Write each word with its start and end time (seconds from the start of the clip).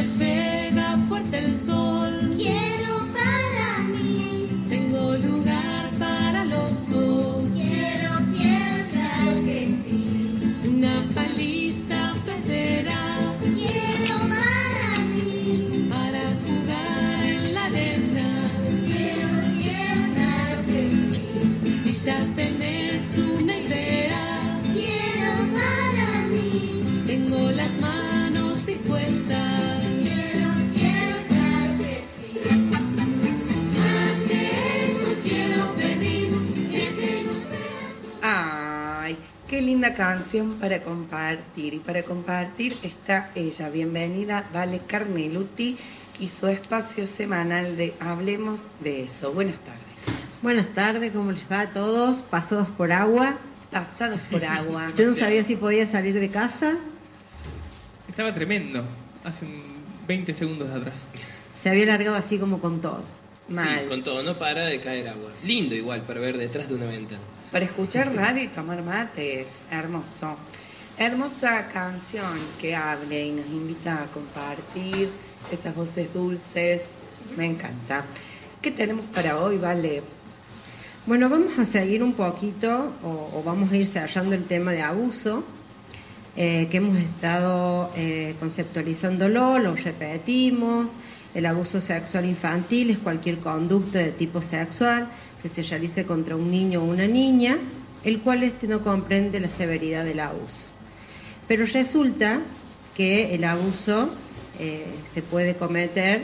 this 0.00 0.20
is 0.22 0.29
canción 40.14 40.54
para 40.54 40.82
compartir. 40.82 41.74
Y 41.74 41.78
para 41.78 42.02
compartir 42.02 42.74
está 42.82 43.30
ella. 43.36 43.70
Bienvenida, 43.70 44.44
Vale 44.52 44.80
Carneluti 44.84 45.76
y 46.18 46.26
su 46.26 46.48
espacio 46.48 47.06
semanal 47.06 47.76
de 47.76 47.94
Hablemos 48.00 48.62
de 48.80 49.04
eso. 49.04 49.32
Buenas 49.32 49.54
tardes. 49.60 49.80
Buenas 50.42 50.66
tardes, 50.74 51.12
¿cómo 51.12 51.30
les 51.30 51.44
va 51.50 51.60
a 51.60 51.70
todos? 51.70 52.22
Pasados 52.24 52.66
por 52.70 52.90
agua. 52.90 53.38
Pasados 53.70 54.20
por 54.28 54.44
agua. 54.44 54.92
Yo 54.98 55.06
no 55.06 55.14
sabía 55.14 55.44
si 55.44 55.54
podía 55.54 55.86
salir 55.86 56.18
de 56.18 56.28
casa. 56.28 56.76
Estaba 58.08 58.34
tremendo, 58.34 58.82
hace 59.22 59.46
20 60.08 60.34
segundos 60.34 60.70
atrás. 60.70 61.06
Se 61.54 61.70
había 61.70 61.86
largado 61.86 62.16
así 62.16 62.36
como 62.36 62.60
con 62.60 62.80
todo. 62.80 63.04
Mal. 63.48 63.82
Sí, 63.82 63.88
con 63.88 64.02
todo, 64.02 64.24
no 64.24 64.34
para 64.34 64.66
de 64.66 64.80
caer 64.80 65.08
agua. 65.08 65.30
Lindo 65.44 65.76
igual 65.76 66.00
para 66.00 66.18
ver 66.18 66.36
detrás 66.36 66.68
de 66.68 66.74
una 66.74 66.86
ventana 66.86 67.20
para 67.50 67.64
escuchar 67.64 68.14
radio 68.14 68.44
y 68.44 68.48
tomar 68.48 68.82
mates. 68.82 69.62
Hermoso. 69.70 70.36
Hermosa 70.98 71.66
canción 71.68 72.26
que 72.60 72.76
hable 72.76 73.26
y 73.26 73.32
nos 73.32 73.46
invita 73.46 74.02
a 74.02 74.06
compartir 74.06 75.08
esas 75.50 75.74
voces 75.74 76.12
dulces. 76.12 76.82
Me 77.36 77.46
encanta. 77.46 78.04
¿Qué 78.60 78.70
tenemos 78.70 79.06
para 79.06 79.38
hoy, 79.38 79.58
Vale? 79.58 80.02
Bueno, 81.06 81.28
vamos 81.30 81.58
a 81.58 81.64
seguir 81.64 82.02
un 82.02 82.12
poquito 82.12 82.92
o, 83.02 83.42
vamos 83.44 83.72
a 83.72 83.76
ir 83.76 83.86
cerrando 83.86 84.34
el 84.34 84.44
tema 84.44 84.70
de 84.72 84.82
abuso, 84.82 85.42
eh, 86.36 86.68
que 86.70 86.76
hemos 86.76 86.98
estado 86.98 87.90
eh, 87.96 88.34
conceptualizándolo, 88.38 89.58
lo 89.58 89.74
repetimos. 89.74 90.92
El 91.34 91.46
abuso 91.46 91.80
sexual 91.80 92.26
infantil 92.26 92.90
es 92.90 92.98
cualquier 92.98 93.38
conducta 93.38 93.98
de 93.98 94.10
tipo 94.10 94.42
sexual 94.42 95.08
que 95.42 95.48
se 95.48 95.62
realice 95.62 96.04
contra 96.04 96.36
un 96.36 96.50
niño 96.50 96.82
o 96.82 96.84
una 96.84 97.06
niña, 97.06 97.58
el 98.04 98.20
cual 98.20 98.42
este 98.42 98.66
no 98.66 98.82
comprende 98.82 99.40
la 99.40 99.50
severidad 99.50 100.04
del 100.04 100.20
abuso. 100.20 100.64
Pero 101.48 101.66
resulta 101.66 102.40
que 102.96 103.34
el 103.34 103.44
abuso 103.44 104.10
eh, 104.58 104.84
se 105.04 105.22
puede 105.22 105.54
cometer 105.54 106.22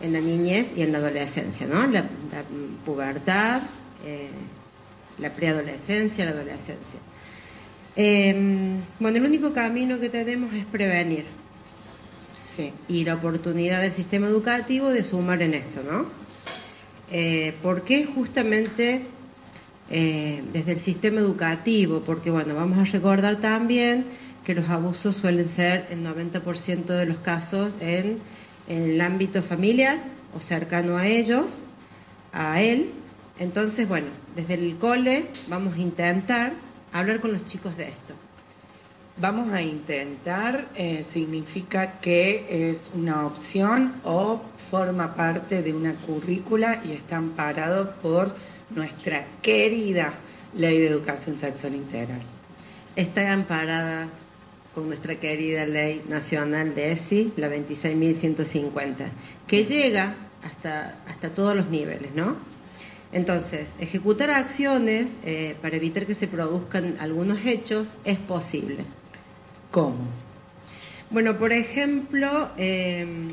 en 0.00 0.12
la 0.12 0.20
niñez 0.20 0.72
y 0.76 0.82
en 0.82 0.92
la 0.92 0.98
adolescencia, 0.98 1.66
¿no? 1.66 1.86
La, 1.86 2.04
pubertad, 2.84 3.62
eh, 4.04 4.28
la 5.18 5.30
preadolescencia, 5.30 6.24
la 6.24 6.32
adolescencia. 6.32 7.00
Em, 7.94 8.80
bueno, 8.98 9.18
el 9.18 9.24
único 9.24 9.52
camino 9.52 10.00
que 10.00 10.08
tenemos 10.08 10.52
es 10.54 10.64
prevenir. 10.64 11.24
Sí. 12.46 12.72
Y 12.88 13.04
la 13.04 13.14
oportunidad 13.14 13.80
del 13.80 13.92
sistema 13.92 14.26
educativo 14.26 14.88
de 14.90 15.04
sumar 15.04 15.40
en 15.42 15.54
esto, 15.54 15.82
¿no? 15.82 16.06
Eh, 17.10 17.54
¿Por 17.62 17.82
qué 17.82 18.04
justamente 18.04 19.02
eh, 19.90 20.42
desde 20.52 20.72
el 20.72 20.80
sistema 20.80 21.20
educativo? 21.20 22.02
Porque, 22.04 22.30
bueno, 22.30 22.54
vamos 22.54 22.78
a 22.78 22.90
recordar 22.90 23.36
también 23.36 24.04
que 24.44 24.54
los 24.54 24.68
abusos 24.68 25.16
suelen 25.16 25.48
ser 25.48 25.86
el 25.90 26.04
90% 26.04 26.84
de 26.86 27.06
los 27.06 27.18
casos 27.18 27.74
en, 27.80 28.18
el 28.68 29.00
ámbito 29.00 29.42
familiar 29.42 29.98
o 30.36 30.40
cercano 30.40 30.96
a 30.96 31.06
ellos, 31.06 31.58
a 32.32 32.62
él. 32.62 32.90
Entonces, 33.38 33.88
bueno, 33.88 34.06
desde 34.36 34.54
el 34.54 34.76
cole 34.78 35.26
vamos 35.48 35.74
a 35.74 35.78
intentar 35.78 36.52
hablar 36.92 37.20
con 37.20 37.32
los 37.32 37.44
chicos 37.44 37.76
de 37.76 37.88
esto. 37.88 38.14
Vamos 39.22 39.52
a 39.52 39.62
intentar, 39.62 40.66
eh, 40.74 41.04
significa 41.08 42.00
que 42.00 42.72
es 42.72 42.90
una 42.92 43.24
opción 43.24 43.94
o 44.02 44.42
forma 44.68 45.14
parte 45.14 45.62
de 45.62 45.72
una 45.72 45.94
currícula 45.94 46.82
y 46.84 46.90
está 46.90 47.18
amparado 47.18 47.94
por 48.02 48.34
nuestra 48.70 49.24
querida 49.40 50.12
Ley 50.56 50.76
de 50.76 50.88
Educación 50.88 51.36
Sexual 51.36 51.76
Integral. 51.76 52.18
Está 52.96 53.32
amparada 53.32 54.08
con 54.74 54.88
nuestra 54.88 55.14
querida 55.14 55.66
Ley 55.66 56.02
Nacional 56.08 56.74
de 56.74 56.90
ESI, 56.90 57.34
la 57.36 57.48
26.150, 57.48 59.06
que 59.46 59.62
llega 59.62 60.16
hasta, 60.42 60.96
hasta 61.06 61.28
todos 61.28 61.54
los 61.54 61.68
niveles, 61.68 62.12
¿no? 62.16 62.34
Entonces, 63.12 63.74
ejecutar 63.78 64.32
acciones 64.32 65.18
eh, 65.22 65.54
para 65.62 65.76
evitar 65.76 66.06
que 66.06 66.14
se 66.14 66.26
produzcan 66.26 66.96
algunos 66.98 67.46
hechos 67.46 67.90
es 68.04 68.18
posible. 68.18 68.84
¿Cómo? 69.72 69.96
Bueno, 71.08 71.38
por 71.38 71.50
ejemplo, 71.50 72.50
em, 72.58 73.28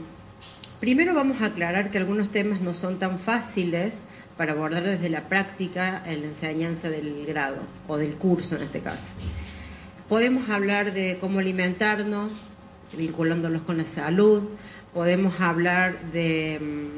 primero 0.80 1.14
vamos 1.14 1.42
a 1.42 1.48
aclarar 1.48 1.92
que 1.92 1.98
algunos 1.98 2.32
temas 2.32 2.62
no 2.62 2.74
son 2.74 2.98
tan 2.98 3.20
fáciles 3.20 4.00
para 4.38 4.54
abordar 4.54 4.84
desde 4.84 5.10
la 5.10 5.28
práctica 5.28 6.02
en 6.06 6.22
la 6.22 6.28
enseñanza 6.28 6.90
del 6.90 7.26
grado 7.26 7.58
o 7.90 7.98
del 7.98 8.14
curso 8.14 8.56
en 8.56 8.64
este 8.64 8.80
caso. 8.80 9.12
Podemos 10.08 10.50
hablar 10.50 10.94
de 10.94 11.18
cómo 11.20 11.40
alimentarnos, 11.40 12.32
vinculándolos 12.98 13.64
con 13.64 13.78
la 13.78 13.86
salud, 13.86 14.42
podemos 14.94 15.42
hablar 15.42 16.00
de, 16.14 16.56
em, 16.56 16.90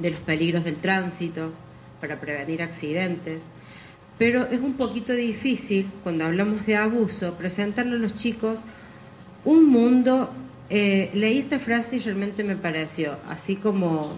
de 0.00 0.10
los 0.10 0.20
peligros 0.22 0.64
del 0.64 0.76
tránsito, 0.76 1.52
para 2.00 2.20
prevenir 2.20 2.62
accidentes. 2.62 3.42
Pero 4.20 4.46
es 4.48 4.60
un 4.60 4.74
poquito 4.74 5.14
difícil, 5.14 5.90
cuando 6.02 6.26
hablamos 6.26 6.66
de 6.66 6.76
abuso, 6.76 7.38
presentarle 7.38 7.96
a 7.96 7.98
los 7.98 8.14
chicos 8.14 8.58
un 9.46 9.66
mundo... 9.66 10.30
Eh, 10.68 11.10
leí 11.14 11.38
esta 11.38 11.58
frase 11.58 11.96
y 11.96 12.00
realmente 12.00 12.44
me 12.44 12.54
pareció 12.54 13.16
así 13.30 13.56
como 13.56 14.12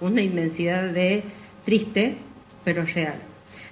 una 0.00 0.20
inmensidad 0.20 0.92
de 0.92 1.24
triste, 1.64 2.14
pero 2.62 2.84
real. 2.84 3.18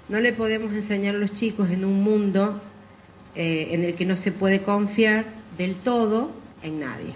No 0.09 0.19
le 0.19 0.33
podemos 0.33 0.73
enseñar 0.73 1.15
a 1.15 1.19
los 1.19 1.35
chicos 1.35 1.71
en 1.71 1.85
un 1.85 2.03
mundo 2.03 2.59
eh, 3.37 3.69
en 3.73 3.85
el 3.85 3.95
que 3.95 4.07
no 4.07 4.17
se 4.17 4.33
puede 4.33 4.63
confiar 4.63 5.27
del 5.59 5.75
todo 5.75 6.33
en 6.63 6.81
nadie. 6.81 7.13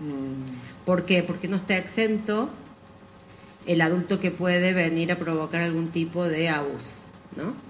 Mm. 0.00 0.84
¿Por 0.84 1.06
qué? 1.06 1.22
Porque 1.22 1.48
no 1.48 1.56
está 1.56 1.78
exento 1.78 2.50
el 3.66 3.80
adulto 3.80 4.20
que 4.20 4.30
puede 4.30 4.74
venir 4.74 5.10
a 5.12 5.16
provocar 5.16 5.62
algún 5.62 5.88
tipo 5.88 6.24
de 6.24 6.50
abuso, 6.50 6.96
¿no? 7.36 7.65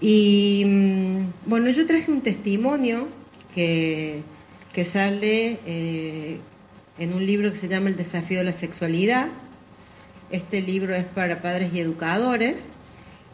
Y 0.00 0.64
mm, 0.66 1.48
bueno, 1.48 1.70
yo 1.70 1.86
traje 1.86 2.10
un 2.10 2.20
testimonio 2.20 3.08
que, 3.54 4.22
que 4.72 4.84
sale 4.84 5.58
eh, 5.66 6.38
en 6.98 7.14
un 7.14 7.24
libro 7.24 7.50
que 7.50 7.56
se 7.56 7.68
llama 7.68 7.88
El 7.88 7.96
desafío 7.96 8.38
de 8.38 8.44
la 8.44 8.52
sexualidad. 8.52 9.28
Este 10.30 10.60
libro 10.60 10.94
es 10.94 11.04
para 11.04 11.40
padres 11.40 11.72
y 11.72 11.80
educadores. 11.80 12.66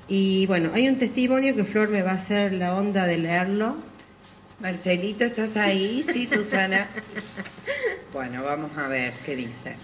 Y 0.08 0.46
bueno, 0.46 0.70
hay 0.74 0.88
un 0.88 0.98
testimonio 0.98 1.54
que 1.54 1.64
Flor 1.64 1.88
me 1.88 2.02
va 2.02 2.12
a 2.12 2.14
hacer 2.14 2.52
la 2.52 2.74
onda 2.74 3.06
de 3.06 3.18
leerlo. 3.18 3.76
Marcelito, 4.60 5.24
¿estás 5.24 5.56
ahí? 5.56 6.04
Sí, 6.12 6.26
Susana. 6.32 6.86
bueno, 8.12 8.44
vamos 8.44 8.70
a 8.76 8.88
ver 8.88 9.12
qué 9.24 9.34
dice. 9.34 9.74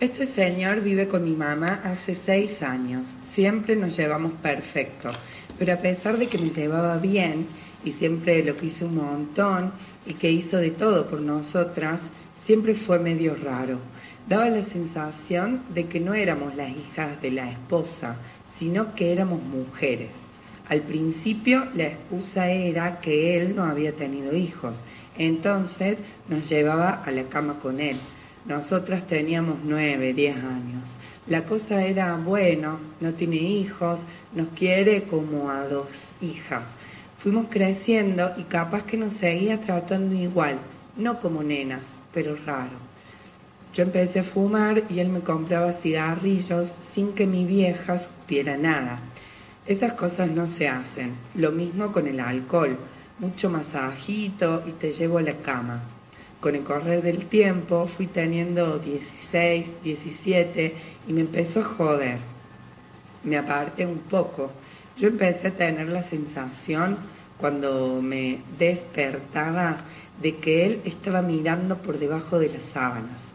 Este 0.00 0.26
señor 0.26 0.80
vive 0.80 1.06
con 1.06 1.24
mi 1.24 1.36
mamá 1.36 1.80
hace 1.84 2.14
seis 2.14 2.62
años. 2.62 3.16
Siempre 3.22 3.76
nos 3.76 3.96
llevamos 3.96 4.32
perfecto. 4.32 5.12
Pero 5.58 5.72
a 5.72 5.76
pesar 5.76 6.18
de 6.18 6.26
que 6.26 6.38
me 6.38 6.50
llevaba 6.50 6.98
bien 6.98 7.46
y 7.84 7.92
siempre 7.92 8.42
lo 8.44 8.56
quise 8.56 8.84
un 8.84 8.96
montón 8.96 9.72
y 10.06 10.14
que 10.14 10.30
hizo 10.30 10.58
de 10.58 10.70
todo 10.70 11.08
por 11.08 11.20
nosotras, 11.20 12.02
siempre 12.36 12.74
fue 12.74 12.98
medio 12.98 13.36
raro. 13.36 13.78
Daba 14.28 14.48
la 14.48 14.64
sensación 14.64 15.62
de 15.74 15.86
que 15.86 16.00
no 16.00 16.14
éramos 16.14 16.56
las 16.56 16.70
hijas 16.70 17.20
de 17.20 17.30
la 17.30 17.50
esposa, 17.50 18.16
sino 18.50 18.94
que 18.94 19.12
éramos 19.12 19.42
mujeres. 19.42 20.10
Al 20.68 20.80
principio 20.80 21.66
la 21.74 21.84
excusa 21.84 22.50
era 22.50 23.00
que 23.00 23.36
él 23.36 23.54
no 23.54 23.64
había 23.64 23.92
tenido 23.92 24.34
hijos, 24.34 24.78
entonces 25.18 25.98
nos 26.28 26.48
llevaba 26.48 26.90
a 26.90 27.10
la 27.10 27.24
cama 27.24 27.58
con 27.60 27.80
él. 27.80 27.96
Nosotras 28.46 29.06
teníamos 29.06 29.58
nueve, 29.64 30.14
diez 30.14 30.36
años. 30.36 30.96
La 31.26 31.44
cosa 31.44 31.82
era, 31.84 32.16
bueno, 32.16 32.78
no 33.00 33.14
tiene 33.14 33.36
hijos, 33.36 34.06
nos 34.34 34.48
quiere 34.48 35.04
como 35.04 35.50
a 35.50 35.66
dos 35.66 36.16
hijas. 36.20 36.64
Fuimos 37.16 37.46
creciendo 37.48 38.30
y 38.36 38.42
capaz 38.42 38.82
que 38.84 38.98
nos 38.98 39.14
seguía 39.14 39.58
tratando 39.58 40.14
igual, 40.14 40.58
no 40.96 41.18
como 41.18 41.42
nenas, 41.42 42.00
pero 42.12 42.36
raro. 42.44 42.76
Yo 43.72 43.84
empecé 43.84 44.20
a 44.20 44.24
fumar 44.24 44.82
y 44.90 44.98
él 44.98 45.08
me 45.08 45.20
compraba 45.20 45.72
cigarrillos 45.72 46.74
sin 46.80 47.14
que 47.14 47.26
mi 47.26 47.46
vieja 47.46 47.98
supiera 47.98 48.58
nada. 48.58 49.00
Esas 49.66 49.94
cosas 49.94 50.28
no 50.28 50.46
se 50.46 50.68
hacen. 50.68 51.14
Lo 51.34 51.52
mismo 51.52 51.90
con 51.90 52.06
el 52.06 52.20
alcohol. 52.20 52.76
Mucho 53.18 53.48
masajito 53.48 54.62
y 54.66 54.72
te 54.72 54.92
llevo 54.92 55.16
a 55.18 55.22
la 55.22 55.34
cama. 55.38 55.82
Con 56.44 56.54
el 56.54 56.62
correr 56.62 57.00
del 57.00 57.24
tiempo 57.24 57.86
fui 57.86 58.06
teniendo 58.06 58.78
16, 58.78 59.82
17 59.82 60.74
y 61.08 61.12
me 61.14 61.22
empezó 61.22 61.60
a 61.60 61.62
joder. 61.62 62.18
Me 63.22 63.38
aparté 63.38 63.86
un 63.86 63.96
poco. 63.96 64.52
Yo 64.98 65.08
empecé 65.08 65.48
a 65.48 65.52
tener 65.52 65.88
la 65.88 66.02
sensación 66.02 66.98
cuando 67.38 68.02
me 68.02 68.42
despertaba 68.58 69.78
de 70.20 70.36
que 70.36 70.66
él 70.66 70.82
estaba 70.84 71.22
mirando 71.22 71.78
por 71.78 71.98
debajo 71.98 72.38
de 72.38 72.50
las 72.50 72.62
sábanas. 72.62 73.32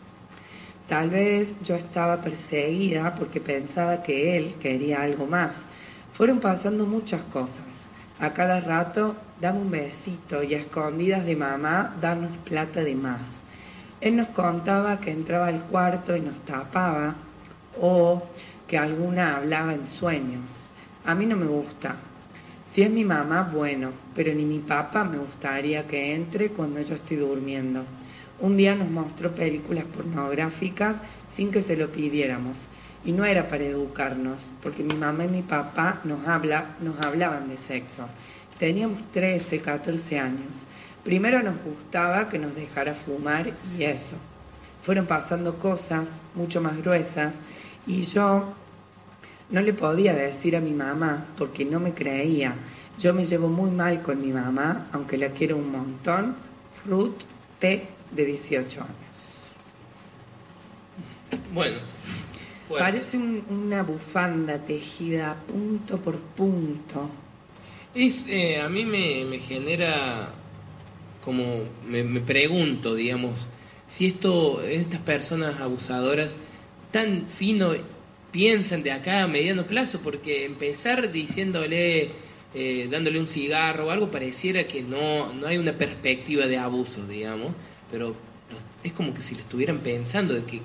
Tal 0.87 1.09
vez 1.09 1.55
yo 1.63 1.73
estaba 1.73 2.21
perseguida 2.21 3.15
porque 3.15 3.41
pensaba 3.41 4.03
que 4.03 4.37
él 4.37 4.53
quería 4.59 5.01
algo 5.01 5.25
más. 5.25 5.65
Fueron 6.13 6.39
pasando 6.39 6.85
muchas 6.85 7.23
cosas. 7.23 7.87
A 8.19 8.33
cada 8.33 8.59
rato, 8.59 9.15
dame 9.41 9.59
un 9.59 9.71
besito 9.71 10.43
y 10.43 10.53
a 10.53 10.59
escondidas 10.59 11.25
de 11.25 11.35
mamá, 11.35 11.95
darnos 12.01 12.31
plata 12.45 12.83
de 12.83 12.95
más. 12.95 13.39
Él 14.01 14.15
nos 14.15 14.29
contaba 14.29 14.99
que 14.99 15.11
entraba 15.11 15.47
al 15.47 15.61
cuarto 15.63 16.15
y 16.15 16.21
nos 16.21 16.45
tapaba 16.45 17.15
o 17.81 18.23
que 18.67 18.77
alguna 18.77 19.37
hablaba 19.37 19.73
en 19.73 19.87
sueños. 19.87 20.69
A 21.05 21.15
mí 21.15 21.25
no 21.25 21.35
me 21.35 21.47
gusta. 21.47 21.95
Si 22.69 22.81
es 22.81 22.89
mi 22.91 23.03
mamá, 23.03 23.49
bueno, 23.51 23.91
pero 24.13 24.33
ni 24.33 24.45
mi 24.45 24.59
papá 24.59 25.03
me 25.03 25.17
gustaría 25.17 25.87
que 25.87 26.13
entre 26.13 26.49
cuando 26.49 26.79
yo 26.81 26.95
estoy 26.95 27.17
durmiendo. 27.17 27.83
Un 28.41 28.57
día 28.57 28.75
nos 28.75 28.89
mostró 28.89 29.31
películas 29.31 29.85
pornográficas 29.85 30.97
sin 31.29 31.51
que 31.51 31.61
se 31.61 31.75
lo 31.75 31.89
pidiéramos. 31.89 32.67
Y 33.03 33.13
no 33.13 33.25
era 33.25 33.47
para 33.47 33.63
educarnos, 33.63 34.51
porque 34.61 34.83
mi 34.83 34.93
mamá 34.95 35.25
y 35.25 35.29
mi 35.29 35.41
papá 35.41 36.01
nos, 36.03 36.27
habla, 36.27 36.65
nos 36.81 36.99
hablaban 37.05 37.49
de 37.49 37.57
sexo. 37.57 38.07
Teníamos 38.59 39.01
13, 39.11 39.61
14 39.61 40.19
años. 40.19 40.65
Primero 41.03 41.41
nos 41.41 41.55
gustaba 41.63 42.27
que 42.27 42.37
nos 42.37 42.53
dejara 42.55 42.93
fumar 42.93 43.49
y 43.77 43.83
eso. 43.83 44.17
Fueron 44.83 45.05
pasando 45.05 45.55
cosas 45.55 46.05
mucho 46.35 46.59
más 46.59 46.77
gruesas 46.77 47.35
y 47.87 48.03
yo 48.03 48.53
no 49.49 49.61
le 49.61 49.73
podía 49.73 50.13
decir 50.13 50.57
a 50.57 50.59
mi 50.59 50.71
mamá 50.71 51.25
porque 51.37 51.63
no 51.63 51.79
me 51.79 51.93
creía. 51.93 52.53
Yo 52.99 53.13
me 53.13 53.25
llevo 53.25 53.47
muy 53.47 53.71
mal 53.71 54.01
con 54.01 54.19
mi 54.19 54.33
mamá, 54.33 54.87
aunque 54.91 55.17
la 55.17 55.29
quiero 55.29 55.55
un 55.55 55.71
montón. 55.71 56.35
Ruth 56.85 57.21
T 57.59 57.87
de 58.11 58.25
18 58.25 58.81
años. 58.81 58.93
Bueno. 61.53 61.77
Parece 62.77 63.17
una 63.17 63.81
bufanda 63.81 64.59
tejida 64.59 65.35
punto 65.47 65.97
por 65.97 66.19
punto. 66.19 67.09
Es, 67.95 68.27
eh, 68.27 68.61
a 68.61 68.69
mí 68.69 68.85
me, 68.85 69.39
genera 69.39 70.31
como, 71.23 71.43
me, 71.87 72.03
pregunto, 72.21 72.95
digamos, 72.95 73.47
si 73.87 74.05
esto, 74.05 74.61
estas 74.61 75.01
personas 75.01 75.59
abusadoras 75.59 76.37
tan 76.91 77.27
fino 77.27 77.73
piensan 78.31 78.83
de 78.83 78.91
acá 78.91 79.23
a 79.23 79.27
mediano 79.27 79.63
plazo, 79.63 80.01
porque 80.01 80.45
empezar 80.45 81.11
diciéndole, 81.11 82.09
eh, 82.53 82.87
dándole 82.91 83.19
un 83.19 83.27
cigarro 83.27 83.87
o 83.87 83.89
algo, 83.89 84.11
pareciera 84.11 84.65
que 84.65 84.83
no, 84.83 85.33
no 85.33 85.47
hay 85.47 85.57
una 85.57 85.73
perspectiva 85.73 86.45
de 86.45 86.57
abuso, 86.57 87.05
digamos 87.07 87.53
pero 87.89 88.15
es 88.83 88.93
como 88.93 89.13
que 89.13 89.21
si 89.21 89.35
lo 89.35 89.41
estuvieran 89.41 89.79
pensando, 89.79 90.33
de 90.33 90.43
que 90.43 90.61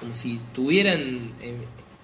como 0.00 0.14
si 0.14 0.40
tuvieran 0.54 1.18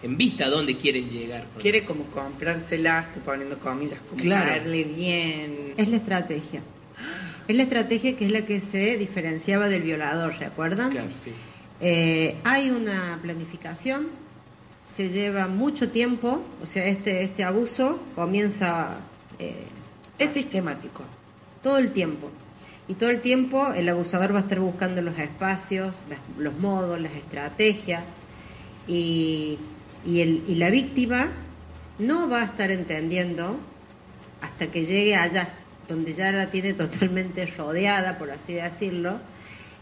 en, 0.02 0.16
vista 0.16 0.46
a 0.46 0.48
dónde 0.48 0.76
quieren 0.76 1.08
llegar. 1.10 1.44
Quiere 1.60 1.84
como 1.84 2.04
comprársela, 2.04 3.00
estoy 3.00 3.22
poniendo 3.22 3.58
comillas, 3.58 4.00
como 4.08 4.22
caerle 4.22 4.84
bien. 4.84 5.74
Es 5.76 5.88
la 5.88 5.96
estrategia. 5.96 6.62
Es 7.48 7.56
la 7.56 7.62
estrategia 7.62 8.16
que 8.16 8.26
es 8.26 8.32
la 8.32 8.44
que 8.44 8.60
se 8.60 8.96
diferenciaba 8.96 9.68
del 9.68 9.82
violador, 9.82 10.34
¿recuerdan? 10.38 10.90
Claro, 10.90 11.08
sí. 11.22 11.32
Eh, 11.80 12.36
hay 12.44 12.70
una 12.70 13.18
planificación, 13.22 14.06
se 14.86 15.08
lleva 15.08 15.48
mucho 15.48 15.90
tiempo, 15.90 16.44
o 16.62 16.66
sea, 16.66 16.86
este, 16.86 17.22
este 17.22 17.44
abuso 17.44 18.00
comienza... 18.14 18.96
Eh, 19.38 19.54
es 20.18 20.30
sistemático. 20.30 21.02
Todo 21.62 21.78
el 21.78 21.92
tiempo. 21.92 22.30
Y 22.88 22.94
todo 22.94 23.10
el 23.10 23.20
tiempo 23.20 23.72
el 23.72 23.88
abusador 23.88 24.34
va 24.34 24.38
a 24.38 24.42
estar 24.42 24.60
buscando 24.60 25.02
los 25.02 25.18
espacios, 25.18 25.96
los 26.38 26.54
modos, 26.58 27.00
las 27.00 27.12
estrategias. 27.14 28.04
Y, 28.86 29.58
el, 30.04 30.42
y 30.46 30.56
la 30.56 30.70
víctima 30.70 31.30
no 31.98 32.28
va 32.28 32.42
a 32.42 32.44
estar 32.44 32.70
entendiendo 32.70 33.56
hasta 34.40 34.66
que 34.66 34.84
llegue 34.84 35.14
allá, 35.14 35.48
donde 35.88 36.12
ya 36.12 36.32
la 36.32 36.50
tiene 36.50 36.72
totalmente 36.74 37.46
rodeada, 37.46 38.18
por 38.18 38.30
así 38.30 38.54
decirlo. 38.54 39.18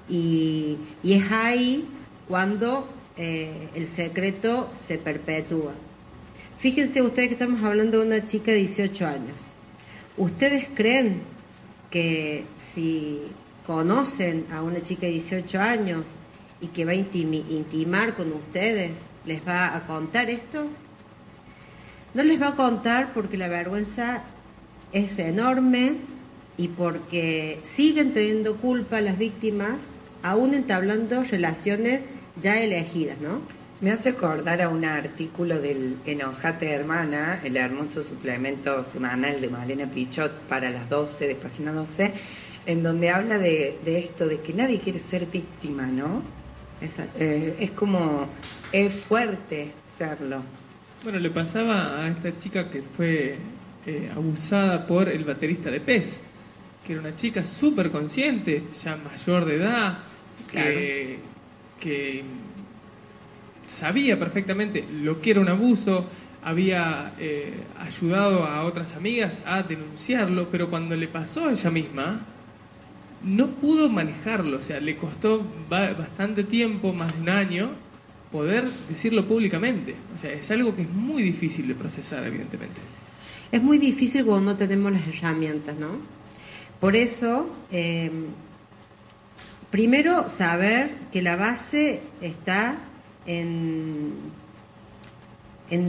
Y, 0.09 0.79
es 1.05 1.31
ahí 1.31 1.87
cuando 2.29 2.89
eh, 3.17 3.69
el 3.75 3.87
secreto 3.87 4.71
se 4.75 4.99
perpetúa. 4.99 5.73
Fíjense 6.59 7.01
ustedes 7.01 7.29
que 7.29 7.35
estamos 7.35 7.63
hablando 7.65 8.01
de 8.01 8.07
una 8.07 8.25
chica 8.25 8.51
de 8.51 8.59
18 8.59 9.07
años. 9.07 9.37
¿Ustedes 10.17 10.67
creen 10.75 11.23
que 11.91 12.45
si 12.59 13.21
conocen 13.67 14.45
a 14.53 14.63
una 14.63 14.81
chica 14.81 15.03
de 15.03 15.13
18 15.13 15.61
años 15.61 16.05
y 16.61 16.67
que 16.67 16.85
va 16.85 16.93
a 16.93 16.95
intimar 16.95 18.15
con 18.15 18.33
ustedes, 18.33 18.91
¿les 19.27 19.47
va 19.47 19.77
a 19.77 19.87
contar 19.87 20.31
esto? 20.31 20.65
No 22.15 22.23
les 22.23 22.41
va 22.41 22.49
a 22.49 22.57
contar 22.57 23.13
porque 23.13 23.37
la 23.37 23.49
vergüenza 23.49 24.23
es 24.93 25.19
enorme 25.19 25.95
y 26.57 26.69
porque 26.69 27.59
siguen 27.63 28.13
teniendo 28.13 28.57
culpa 28.57 29.01
las 29.01 29.17
víctimas, 29.17 29.87
aún 30.23 30.55
entablando 30.55 31.23
relaciones 31.23 32.09
ya 32.41 32.61
elegidas, 32.61 33.21
¿no? 33.21 33.41
Me 33.81 33.93
hace 33.93 34.11
acordar 34.11 34.61
a 34.61 34.69
un 34.69 34.85
artículo 34.85 35.59
del 35.59 35.97
Enojate 36.05 36.71
Hermana, 36.71 37.41
el 37.45 37.57
hermoso 37.57 38.03
suplemento 38.03 38.85
semanal 38.85 39.41
de 39.41 39.49
Malena 39.49 39.87
Pichot 39.87 40.31
para 40.51 40.69
las 40.69 40.91
12 40.91 41.29
de 41.29 41.35
página 41.35 41.73
12, 41.73 42.13
en 42.67 42.83
donde 42.83 43.09
habla 43.09 43.39
de, 43.39 43.79
esto, 43.87 44.29
de 44.29 44.41
que 44.41 44.53
nadie 44.53 44.79
quiere 44.79 44.99
ser 44.99 45.25
víctima, 45.25 45.87
¿no? 45.87 46.23
Exacto. 46.81 47.19
Eh, 47.19 47.57
es 47.61 47.71
como, 47.73 48.29
es 48.73 48.93
fuerte 48.95 49.73
serlo. 49.99 50.43
Bueno, 51.05 51.19
le 51.19 51.31
pasaba 51.31 52.05
a 52.05 52.09
esta 52.09 52.37
chica 52.39 52.69
que 52.69 52.83
fue 52.83 53.37
eh, 53.87 54.11
abusada 54.15 54.87
por 54.87 55.09
el 55.09 55.25
baterista 55.25 55.71
de 55.71 55.81
Pez, 55.81 56.19
que 56.87 56.93
era 56.93 57.01
una 57.01 57.17
chica 57.17 57.45
súper 57.45 57.91
consciente, 57.91 58.63
ya 58.83 58.97
mayor 58.97 59.45
de 59.45 59.57
edad, 59.57 59.99
que 60.51 62.25
sabía 63.71 64.19
perfectamente 64.19 64.85
lo 65.03 65.21
que 65.21 65.31
era 65.31 65.41
un 65.41 65.49
abuso, 65.49 66.05
había 66.43 67.13
eh, 67.19 67.53
ayudado 67.79 68.45
a 68.45 68.65
otras 68.65 68.97
amigas 68.97 69.41
a 69.47 69.63
denunciarlo, 69.63 70.49
pero 70.51 70.69
cuando 70.69 70.97
le 70.97 71.09
pasó 71.09 71.47
a 71.47 71.53
ella 71.53 71.71
misma, 71.71 72.21
no 73.23 73.49
pudo 73.49 73.89
manejarlo, 73.89 74.59
o 74.59 74.63
sea, 74.63 74.81
le 74.81 74.97
costó 74.97 75.43
bastante 75.69 76.45
tiempo, 76.45 76.93
más 76.93 77.15
de 77.15 77.23
un 77.23 77.29
año, 77.29 77.71
poder 78.33 78.67
decirlo 78.89 79.27
públicamente. 79.27 79.95
O 80.15 80.19
sea, 80.19 80.33
es 80.33 80.51
algo 80.51 80.75
que 80.75 80.83
es 80.83 80.91
muy 80.91 81.23
difícil 81.23 81.69
de 81.69 81.75
procesar, 81.75 82.27
evidentemente. 82.27 82.81
Es 83.53 83.63
muy 83.63 83.79
difícil 83.79 84.25
cuando 84.25 84.53
no 84.53 84.57
tenemos 84.57 84.93
las 84.93 85.07
herramientas, 85.09 85.77
¿no? 85.77 85.89
Por 86.81 86.97
eso, 86.97 87.51
eh, 87.73 88.11
primero 89.71 90.29
saber 90.29 90.91
que 91.13 91.21
la 91.21 91.37
base 91.37 92.01
está 92.21 92.77
en, 93.27 94.15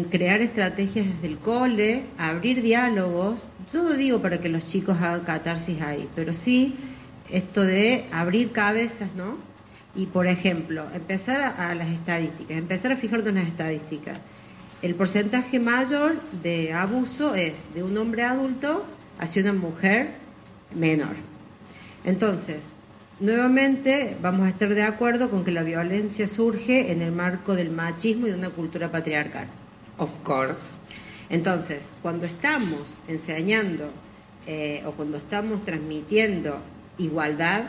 crear 0.09 0.41
estrategias 0.41 1.05
desde 1.07 1.27
el 1.27 1.37
cole, 1.37 2.03
abrir 2.17 2.61
diálogos. 2.61 3.41
Yo 3.71 3.83
no 3.83 3.93
digo 3.93 4.21
para 4.21 4.39
que 4.39 4.49
los 4.49 4.65
chicos 4.65 4.97
hagan 4.99 5.21
catarsis 5.21 5.81
ahí, 5.81 6.09
pero 6.15 6.33
sí 6.33 6.75
esto 7.29 7.61
de 7.61 8.05
abrir 8.11 8.51
cabezas, 8.51 9.15
¿no? 9.15 9.37
Y 9.95 10.05
por 10.07 10.27
ejemplo, 10.27 10.85
empezar 10.93 11.41
a, 11.41 11.75
las 11.75 11.89
estadísticas, 11.89 12.57
empezar 12.57 12.91
a 12.91 12.95
fijarnos 12.95 13.29
en 13.29 13.35
las 13.35 13.47
estadísticas. 13.47 14.17
El 14.81 14.95
porcentaje 14.95 15.59
mayor 15.59 16.19
de 16.41 16.73
abuso 16.73 17.35
es 17.35 17.73
de 17.73 17.83
un 17.83 17.97
hombre 17.97 18.23
adulto 18.23 18.85
hacia 19.19 19.43
una 19.43 19.53
mujer 19.53 20.09
menor. 20.73 21.15
Entonces, 22.03 22.69
Nuevamente 23.21 24.17
vamos 24.19 24.47
a 24.47 24.49
estar 24.49 24.73
de 24.73 24.81
acuerdo 24.81 25.29
con 25.29 25.43
que 25.43 25.51
la 25.51 25.61
violencia 25.61 26.27
surge 26.27 26.91
en 26.91 27.03
el 27.03 27.11
marco 27.11 27.53
del 27.53 27.69
machismo 27.69 28.25
y 28.25 28.31
de 28.31 28.35
una 28.35 28.49
cultura 28.49 28.91
patriarcal. 28.91 29.45
Of 29.99 30.09
course. 30.23 30.61
Entonces, 31.29 31.91
cuando 32.01 32.25
estamos 32.25 32.97
enseñando 33.07 33.87
eh, 34.47 34.81
o 34.87 34.93
cuando 34.93 35.17
estamos 35.17 35.63
transmitiendo 35.63 36.57
igualdad, 36.97 37.63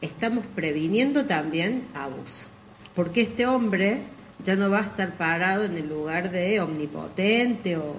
estamos 0.00 0.44
previniendo 0.54 1.24
también 1.24 1.82
abuso. 1.94 2.46
Porque 2.94 3.22
este 3.22 3.46
hombre 3.46 4.00
ya 4.42 4.56
no 4.56 4.70
va 4.70 4.78
a 4.78 4.82
estar 4.82 5.16
parado 5.16 5.64
en 5.64 5.76
el 5.76 5.88
lugar 5.88 6.30
de 6.30 6.60
omnipotente 6.60 7.76
o 7.76 7.96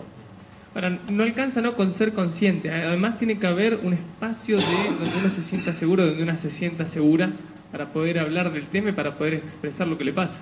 no 1.10 1.24
alcanza 1.24 1.60
¿no? 1.62 1.75
con 1.75 1.91
ser 1.94 2.13
consciente. 2.13 2.72
Además 2.72 3.18
tiene 3.18 3.38
que 3.38 3.48
haber 3.48 3.80
un 3.84 3.94
espacio 3.94 4.58
de 4.58 4.63
donde 5.00 5.18
uno 5.20 5.30
se 5.30 5.44
sienta 5.44 5.74
seguro, 5.74 6.06
donde 6.06 6.24
uno 6.24 6.38
se 6.38 6.50
sienta 6.50 6.88
segura 6.88 7.30
para 7.72 7.91
poder 7.91 8.20
hablar 8.20 8.53
del 8.53 8.65
tema 8.68 8.89
y 8.89 8.94
para 8.94 9.18
poder 9.18 9.34
expresar 9.34 9.88
lo 9.88 9.98
que 9.98 10.06
le 10.06 10.13
pasa. 10.13 10.41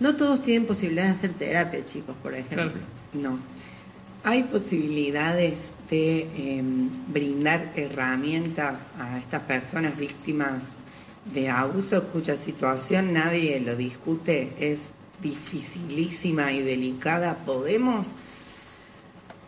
No 0.00 0.14
todos 0.14 0.42
tienen 0.42 0.66
posibilidad 0.66 1.04
de 1.04 1.10
hacer 1.10 1.32
terapia, 1.32 1.84
chicos, 1.84 2.14
por 2.22 2.34
ejemplo. 2.34 2.70
No. 3.14 3.38
Hay 4.24 4.42
posibilidades 4.44 5.70
de 5.90 6.28
em, 6.36 6.90
brindar 7.08 7.72
herramientas 7.76 8.76
a 8.98 9.18
estas 9.18 9.42
personas 9.42 9.96
víctimas 9.96 10.64
de 11.32 11.48
abuso 11.48 12.04
cuya 12.08 12.36
situación 12.36 13.12
nadie 13.12 13.60
lo 13.60 13.76
discute, 13.76 14.52
es 14.58 14.78
dificilísima 15.22 16.52
y 16.52 16.62
delicada. 16.62 17.36
¿Podemos? 17.44 18.08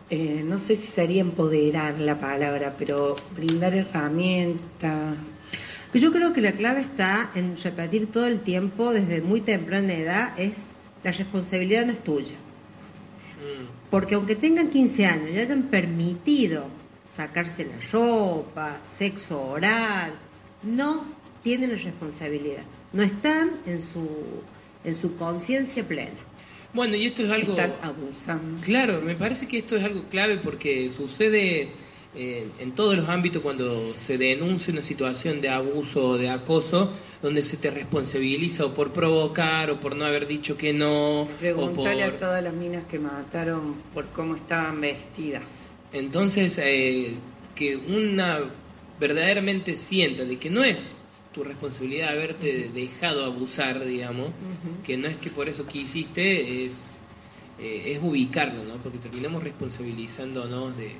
Eh, 0.09 0.43
no 0.45 0.57
sé 0.57 0.75
si 0.75 0.87
sería 0.87 1.21
empoderar 1.21 1.99
la 1.99 2.19
palabra, 2.19 2.75
pero 2.77 3.15
brindar 3.35 3.73
herramientas. 3.73 5.15
Yo 5.93 6.11
creo 6.11 6.31
que 6.31 6.41
la 6.41 6.53
clave 6.53 6.81
está 6.81 7.29
en 7.35 7.57
repetir 7.57 8.07
todo 8.07 8.25
el 8.27 8.39
tiempo, 8.39 8.91
desde 8.93 9.21
muy 9.21 9.41
temprana 9.41 9.93
edad, 9.93 10.39
es 10.39 10.71
la 11.03 11.11
responsabilidad 11.11 11.85
no 11.85 11.91
es 11.91 12.03
tuya. 12.03 12.35
Mm. 13.41 13.80
Porque 13.91 14.15
aunque 14.15 14.35
tengan 14.35 14.69
15 14.69 15.05
años 15.05 15.29
y 15.31 15.37
hayan 15.37 15.63
permitido 15.63 16.65
sacarse 17.05 17.65
la 17.65 17.75
ropa, 17.91 18.79
sexo 18.83 19.41
oral, 19.43 20.13
no 20.63 21.05
tienen 21.43 21.71
la 21.71 21.77
responsabilidad. 21.77 22.63
No 22.93 23.03
están 23.03 23.51
en 23.65 23.79
su, 23.81 24.07
en 24.85 24.95
su 24.95 25.15
conciencia 25.15 25.83
plena. 25.83 26.11
Bueno, 26.73 26.95
y 26.95 27.05
esto 27.05 27.23
es 27.23 27.31
algo... 27.31 27.51
Están 27.51 27.73
abusando. 27.83 28.61
Claro, 28.63 29.01
me 29.01 29.15
parece 29.15 29.47
que 29.47 29.57
esto 29.57 29.75
es 29.75 29.83
algo 29.83 30.03
clave 30.05 30.37
porque 30.37 30.89
sucede 30.89 31.67
eh, 32.13 32.47
en 32.59 32.73
todos 32.73 32.97
los 32.97 33.07
ámbitos 33.07 33.41
cuando 33.41 33.93
se 33.93 34.17
denuncia 34.17 34.73
una 34.73 34.83
situación 34.83 35.39
de 35.39 35.49
abuso 35.49 36.09
o 36.09 36.17
de 36.17 36.29
acoso, 36.29 36.91
donde 37.21 37.41
se 37.41 37.57
te 37.57 37.71
responsabiliza 37.71 38.65
o 38.65 38.73
por 38.73 38.91
provocar 38.91 39.71
o 39.71 39.79
por 39.79 39.95
no 39.95 40.05
haber 40.05 40.27
dicho 40.27 40.57
que 40.57 40.73
no. 40.73 41.27
Preguntarle 41.39 42.03
a 42.03 42.17
todas 42.17 42.43
las 42.43 42.53
minas 42.53 42.85
que 42.85 42.99
mataron 42.99 43.75
por 43.93 44.07
cómo 44.07 44.35
estaban 44.35 44.81
vestidas. 44.81 45.43
Entonces, 45.93 46.57
eh, 46.61 47.13
que 47.55 47.77
una 47.77 48.39
verdaderamente 48.99 49.75
sienta 49.75 50.25
de 50.25 50.37
que 50.37 50.49
no 50.49 50.63
es 50.63 50.91
tu 51.33 51.43
responsabilidad 51.43 52.09
haberte 52.09 52.69
dejado 52.73 53.25
abusar, 53.25 53.85
digamos, 53.85 54.29
que 54.85 54.97
no 54.97 55.07
es 55.07 55.15
que 55.15 55.29
por 55.29 55.47
eso 55.47 55.65
quisiste, 55.65 56.65
es, 56.65 56.97
eh, 57.59 57.93
es 57.93 57.99
ubicarlo, 58.01 58.63
¿no? 58.65 58.75
Porque 58.75 58.97
terminamos 58.97 59.43
responsabilizándonos 59.43 60.77
de... 60.77 60.91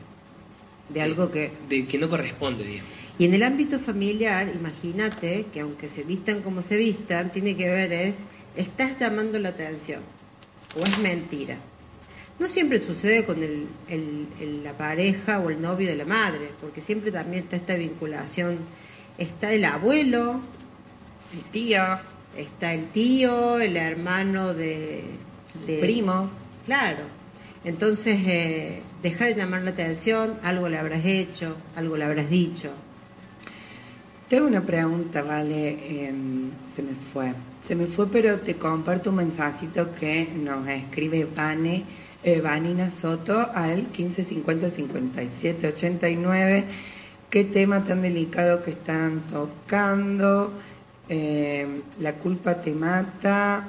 De 0.93 1.01
algo 1.01 1.31
que... 1.31 1.51
De 1.69 1.85
que 1.85 1.97
no 1.97 2.09
corresponde, 2.09 2.63
digamos. 2.63 2.91
Y 3.19 3.25
en 3.25 3.33
el 3.33 3.43
ámbito 3.43 3.77
familiar, 3.77 4.51
imagínate 4.53 5.45
que 5.53 5.59
aunque 5.59 5.87
se 5.87 6.03
vistan 6.03 6.41
como 6.41 6.61
se 6.61 6.77
vistan, 6.77 7.31
tiene 7.31 7.55
que 7.55 7.69
ver 7.69 7.93
es, 7.93 8.21
estás 8.55 8.99
llamando 8.99 9.37
la 9.37 9.49
atención 9.49 10.01
o 10.75 10.83
es 10.83 10.97
mentira. 10.99 11.57
No 12.39 12.47
siempre 12.47 12.79
sucede 12.79 13.23
con 13.23 13.43
el, 13.43 13.67
el, 13.89 14.63
la 14.63 14.73
pareja 14.73 15.39
o 15.39 15.51
el 15.51 15.61
novio 15.61 15.87
de 15.89 15.95
la 15.95 16.05
madre, 16.05 16.49
porque 16.59 16.81
siempre 16.81 17.11
también 17.11 17.43
está 17.43 17.57
esta 17.57 17.75
vinculación 17.75 18.57
está 19.17 19.53
el 19.53 19.65
abuelo, 19.65 20.39
el 21.33 21.43
tío, 21.51 21.83
está 22.35 22.73
el 22.73 22.87
tío, 22.87 23.59
el 23.59 23.77
hermano 23.77 24.53
de, 24.53 25.03
primo. 25.79 26.29
Claro. 26.65 27.20
Entonces, 27.63 28.19
eh, 28.25 28.81
deja 29.03 29.25
de 29.25 29.35
llamar 29.35 29.61
la 29.61 29.71
atención, 29.71 30.33
algo 30.43 30.67
le 30.67 30.77
habrás 30.77 31.05
hecho, 31.05 31.55
algo 31.75 31.97
le 31.97 32.05
habrás 32.05 32.29
dicho. 32.29 32.69
Tengo 34.27 34.47
una 34.47 34.61
pregunta, 34.61 35.21
vale, 35.21 36.07
em, 36.07 36.49
se 36.73 36.81
me 36.81 36.93
fue. 36.93 37.33
Se 37.61 37.75
me 37.75 37.85
fue, 37.85 38.07
pero 38.07 38.39
te 38.39 38.55
comparto 38.55 39.09
un 39.09 39.17
mensajito 39.17 39.93
que 39.93 40.29
nos 40.35 40.67
escribe 40.67 41.27
Vane, 41.35 41.83
eh, 42.23 42.39
Vanina 42.41 42.89
Soto 42.89 43.47
al 43.53 43.77
1550 43.77 44.69
57 44.69 45.67
89 45.67 46.65
qué 47.31 47.45
tema 47.45 47.83
tan 47.85 48.01
delicado 48.01 48.61
que 48.61 48.71
están 48.71 49.21
tocando, 49.21 50.51
eh, 51.07 51.65
la 51.99 52.13
culpa 52.13 52.61
te 52.61 52.73
mata, 52.73 53.67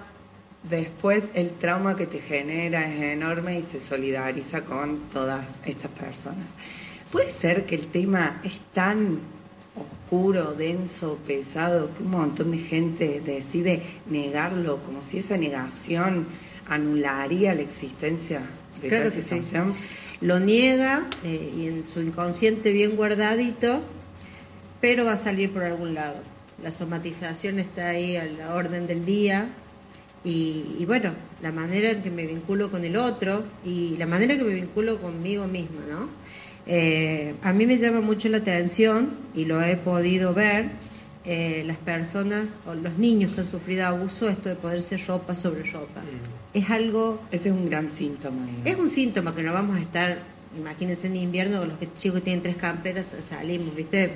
después 0.68 1.24
el 1.34 1.50
trauma 1.50 1.96
que 1.96 2.06
te 2.06 2.20
genera 2.20 2.86
es 2.88 3.02
enorme 3.02 3.58
y 3.58 3.62
se 3.62 3.80
solidariza 3.80 4.62
con 4.62 5.00
todas 5.12 5.58
estas 5.64 5.90
personas. 5.90 6.46
Puede 7.10 7.28
ser 7.28 7.66
que 7.66 7.74
el 7.74 7.88
tema 7.88 8.40
es 8.44 8.60
tan 8.72 9.18
oscuro, 9.74 10.54
denso, 10.54 11.18
pesado, 11.26 11.94
que 11.94 12.02
un 12.02 12.10
montón 12.10 12.50
de 12.50 12.58
gente 12.58 13.20
decide 13.20 13.82
negarlo, 14.08 14.78
como 14.84 15.02
si 15.02 15.18
esa 15.18 15.36
negación 15.36 16.26
anularía 16.68 17.54
la 17.54 17.62
existencia 17.62 18.40
de 18.80 18.88
claro 18.88 19.08
esa 19.08 19.20
situación 19.20 19.74
lo 20.22 20.38
niega 20.38 21.04
eh, 21.24 21.52
y 21.56 21.66
en 21.66 21.86
su 21.86 22.00
inconsciente 22.00 22.72
bien 22.72 22.96
guardadito, 22.96 23.80
pero 24.80 25.04
va 25.04 25.14
a 25.14 25.16
salir 25.16 25.50
por 25.50 25.64
algún 25.64 25.94
lado. 25.94 26.14
La 26.62 26.70
somatización 26.70 27.58
está 27.58 27.88
ahí 27.88 28.16
a 28.16 28.24
la 28.24 28.54
orden 28.54 28.86
del 28.86 29.04
día 29.04 29.48
y, 30.24 30.84
bueno, 30.86 31.10
la 31.42 31.50
manera 31.50 31.90
en 31.90 32.02
que 32.02 32.10
me 32.10 32.26
vinculo 32.26 32.70
con 32.70 32.84
el 32.84 32.96
otro 32.96 33.42
y 33.64 33.96
la 33.96 34.06
manera 34.06 34.34
en 34.34 34.38
que 34.38 34.44
me 34.44 34.54
vinculo 34.54 35.00
conmigo 35.00 35.46
misma, 35.48 35.80
¿no? 35.90 36.08
Eh, 36.66 37.34
a 37.42 37.52
mí 37.52 37.66
me 37.66 37.76
llama 37.76 38.00
mucho 38.00 38.28
la 38.28 38.36
atención 38.38 39.10
y 39.34 39.46
lo 39.46 39.60
he 39.62 39.76
podido 39.76 40.32
ver 40.32 40.66
eh, 41.24 41.64
las 41.66 41.76
personas 41.76 42.54
o 42.66 42.74
los 42.74 42.98
niños 42.98 43.32
que 43.32 43.40
han 43.40 43.46
sufrido 43.48 43.86
abuso 43.86 44.28
esto 44.28 44.48
de 44.48 44.54
poderse 44.54 44.96
ropa 44.96 45.34
sobre 45.34 45.64
ropa. 45.64 46.00
Mm. 46.00 46.58
Es 46.58 46.70
algo, 46.70 47.20
Ese 47.32 47.48
es 47.48 47.54
un 47.54 47.68
gran 47.68 47.90
síntoma. 47.90 48.44
digamos. 48.44 48.66
es 48.66 48.76
un 48.76 48.90
síntoma 48.90 49.34
que 49.34 49.42
no 49.42 49.52
vamos 49.52 49.76
a 49.76 49.80
estar, 49.80 50.18
imagínense 50.56 51.08
en 51.08 51.16
invierno, 51.16 51.64
los 51.64 51.78
que, 51.78 51.88
chicos 51.98 52.20
que 52.20 52.24
tienen 52.26 52.42
tres 52.42 52.56
camperas 52.56 53.08
salimos, 53.22 53.74
¿viste? 53.74 54.12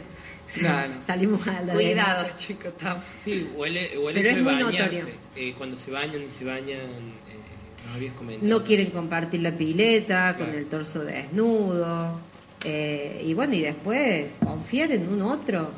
Claro. 0.55 0.93
Salimos 1.05 1.47
a 1.49 1.61
la 1.62 1.73
Cuidados, 1.75 2.37
chicos, 2.37 2.67
estamos. 2.67 3.03
Sí, 3.23 3.50
o 3.57 3.65
el 3.67 3.75
Pero 4.15 4.29
es 4.29 4.43
muy 4.43 4.55
bañarse. 4.55 4.79
notorio. 4.79 5.07
eh, 5.35 5.55
cuando 5.59 5.76
se 5.76 5.91
bañan 5.91 6.23
y 6.23 6.31
se 6.31 6.45
bañan, 6.45 6.79
eh, 6.81 7.85
nos 7.87 7.97
habías 7.97 8.15
comentado. 8.15 8.49
No 8.49 8.65
quieren 8.65 8.91
compartir 8.91 9.41
la 9.43 9.50
pileta 9.57 10.37
con 10.38 10.50
el 10.50 10.67
torso 10.67 11.05
desnudo. 11.05 12.21
eh, 12.65 13.23
y 13.25 13.35
bueno, 13.35 13.55
y 13.55 13.61
después 13.61 14.26
confiar 14.45 14.91
en 14.93 15.09
un 15.09 15.23
otro 15.23 15.71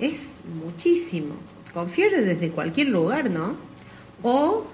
es 0.00 0.40
muchísimo. 0.62 1.34
Confiar 1.72 2.10
desde 2.12 2.50
cualquier 2.50 2.88
lugar, 2.88 3.30
¿no? 3.30 3.56
O 4.22 4.66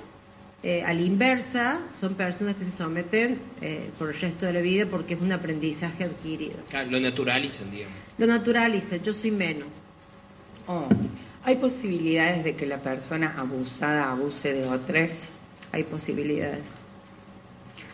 eh, 0.63 0.83
a 0.85 0.93
la 0.93 1.01
inversa, 1.01 1.81
son 1.93 2.15
personas 2.15 2.57
que 2.57 2.65
se 2.65 2.71
someten 2.71 3.39
eh, 3.63 3.91
por 3.99 4.09
el 4.11 4.21
resto 4.21 4.45
de 4.47 4.53
la 4.53 4.61
vida 4.61 4.87
porque 4.87 5.15
es 5.15 5.21
un 5.21 5.33
aprendizaje 5.33 6.05
adquirido. 6.05 6.57
Claro, 6.69 6.91
lo 6.91 7.01
naturalizan, 7.01 7.71
digamos. 7.71 7.97
Lo 8.19 8.27
naturaliza, 8.27 8.97
yo 8.99 9.13
soy 9.13 9.31
menos. 9.31 9.67
Oh, 10.67 10.87
¿Hay 11.45 11.57
posibilidades 11.57 12.45
de 12.45 12.55
que 12.55 12.67
la 12.67 12.77
persona 12.79 13.35
abusada 13.39 14.11
abuse 14.13 14.53
de 14.53 14.67
otros? 14.69 15.11
Hay 15.73 15.85
posibilidades. 15.85 16.61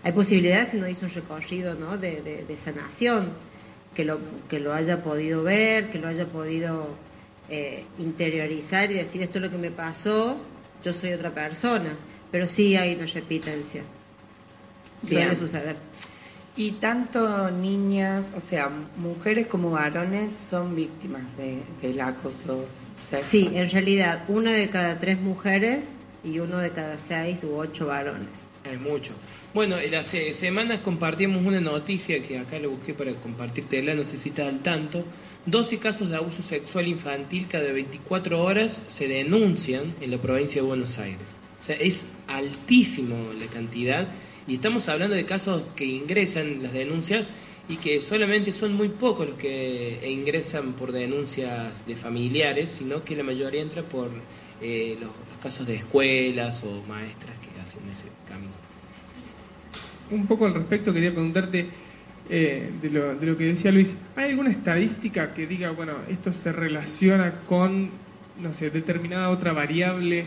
Hay 0.02 0.12
posibilidades 0.12 0.70
si 0.70 0.78
no 0.78 0.88
hizo 0.88 1.06
un 1.06 1.12
recorrido 1.12 1.75
¿no? 1.75 1.99
de, 1.99 2.20
de- 2.23 2.44
de 2.44 2.56
sanación, 2.56 3.28
que 3.94 4.04
lo, 4.04 4.18
que 4.49 4.58
lo 4.61 4.73
haya 4.75 5.02
podido 5.02 5.42
ver, 5.42 5.90
que 5.90 5.99
lo 5.99 6.08
haya 6.08 6.26
podido 6.26 6.88
eh, 7.49 7.85
interiorizar 7.99 8.90
y 8.90 8.94
decir 8.94 9.23
esto 9.23 9.38
es 9.38 9.44
lo 9.44 9.50
que 9.50 9.58
me 9.58 9.70
pasó, 9.70 10.37
yo 10.82 10.92
soy 10.92 11.12
otra 11.12 11.30
persona. 11.30 11.90
Pero 12.30 12.47
sí 12.47 12.76
hay 12.76 12.95
una 12.95 13.06
repitencia. 13.06 13.83
Suele 15.02 15.26
Bien. 15.26 15.37
suceder. 15.37 15.76
Y 16.56 16.73
tanto 16.73 17.50
niñas, 17.50 18.26
o 18.35 18.40
sea, 18.40 18.71
mujeres 18.97 19.47
como 19.47 19.71
varones 19.73 20.35
son 20.35 20.75
víctimas 20.75 21.23
de, 21.37 21.59
del 21.83 22.00
acoso 22.00 22.64
sexual. 23.02 23.23
Sí, 23.23 23.50
en 23.52 23.68
realidad, 23.68 24.25
una 24.28 24.52
de 24.52 24.71
cada 24.71 24.99
tres 24.99 25.21
mujeres 25.21 25.92
y 26.25 26.38
uno 26.38 26.59
de 26.59 26.71
cada 26.71 26.99
seis 26.99 27.45
u 27.45 27.56
ocho 27.56 27.87
varones. 27.87 28.45
Es 28.64 28.80
mucho. 28.80 29.12
Bueno, 29.54 29.78
en 29.78 29.90
las 29.92 30.12
eh, 30.14 30.35
semanas 30.35 30.80
compartimos 30.80 31.45
una 31.45 31.61
noticia 31.61 32.23
que 32.23 32.38
acá 32.38 32.59
lo 32.59 32.71
busqué 32.71 32.95
para 32.95 33.12
compartírtela, 33.14 33.95
no 33.95 34.04
sé 34.04 34.16
si 34.16 34.33
al 34.40 34.61
tanto. 34.61 35.04
12 35.47 35.78
casos 35.78 36.11
de 36.11 36.16
abuso 36.16 36.42
sexual 36.42 36.88
infantil 36.88 37.47
cada 37.49 37.71
24 37.71 38.42
horas 38.42 38.80
se 38.88 39.06
denuncian 39.06 39.83
en 40.00 40.11
la 40.11 40.18
provincia 40.18 40.61
de 40.61 40.66
Buenos 40.66 40.99
Aires. 40.99 41.46
O 41.59 41.63
sea, 41.63 41.77
es 41.77 42.07
altísimo 42.29 43.17
la 43.39 43.47
cantidad 43.47 44.07
y 44.47 44.55
estamos 44.55 44.89
hablando 44.89 45.17
de 45.17 45.25
casos 45.25 45.63
que 45.75 45.85
ingresan 45.85 46.63
las 46.63 46.73
denuncias 46.73 47.27
y 47.69 47.77
que 47.77 48.01
solamente 48.01 48.53
son 48.53 48.75
muy 48.75 48.89
pocos 48.89 49.27
los 49.27 49.37
que 49.37 50.09
ingresan 50.09 50.75
por 50.75 50.93
denuncias 50.93 51.87
de 51.87 51.97
familiares, 51.97 52.73
sino 52.79 53.03
que 53.03 53.17
la 53.17 53.25
mayoría 53.25 53.61
entra 53.61 53.83
por 53.83 54.09
eh, 54.61 54.97
los, 55.01 55.11
casos 55.43 55.67
de 55.67 55.75
escuelas 55.75 56.65
o 56.65 56.83
maestras 56.89 57.39
que 57.39 57.61
hacen 57.61 57.83
ese 57.91 58.09
camino. 58.27 58.53
Un 60.11 60.27
poco 60.27 60.47
al 60.47 60.55
respecto 60.55 60.93
quería 60.93 61.13
preguntarte 61.13 61.67
eh, 62.31 62.71
de, 62.81 62.91
lo, 62.91 63.15
de 63.15 63.27
lo 63.27 63.37
que 63.37 63.45
decía 63.45 63.71
Luis. 63.71 63.95
¿Hay 64.17 64.31
alguna 64.31 64.51
estadística 64.51 65.35
que 65.35 65.47
diga, 65.47 65.71
bueno, 65.71 65.93
esto 66.09 66.33
se 66.33 66.53
relaciona 66.53 67.33
con, 67.47 67.91
no 68.41 68.55
sé, 68.55 68.71
determinada 68.71 69.31
otra 69.31 69.53
variable? 69.53 70.25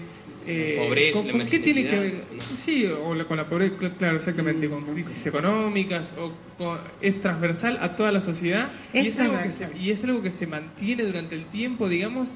Eh, 0.52 0.76
pobreza, 0.78 1.32
¿con, 1.32 1.46
qué 1.46 1.60
tiene 1.60 1.86
que 1.88 2.00
ver? 2.00 2.24
Sí, 2.40 2.86
o 2.86 3.14
la- 3.16 3.26
con 3.26 3.38
la 3.38 3.46
pobreza, 3.46 3.76
cl- 3.80 3.94
claro, 3.98 4.16
exactamente, 4.18 4.68
con 4.70 4.84
crisis 4.86 5.26
económicas, 5.28 6.16
o 6.20 6.32
con- 6.58 6.80
es 7.02 7.22
transversal 7.22 7.78
a 7.82 7.96
toda 7.96 8.12
la 8.12 8.22
sociedad 8.22 8.70
Es 8.94 9.06
y, 9.06 9.08
es 9.10 9.20
algo 9.20 9.42
que 9.42 9.52
se, 9.52 9.68
y 9.80 9.92
es 9.92 10.04
algo 10.04 10.22
que 10.22 10.32
se 10.32 10.48
mantiene 10.48 11.04
durante 11.04 11.36
el 11.36 11.46
tiempo, 11.46 11.88
digamos, 11.90 12.30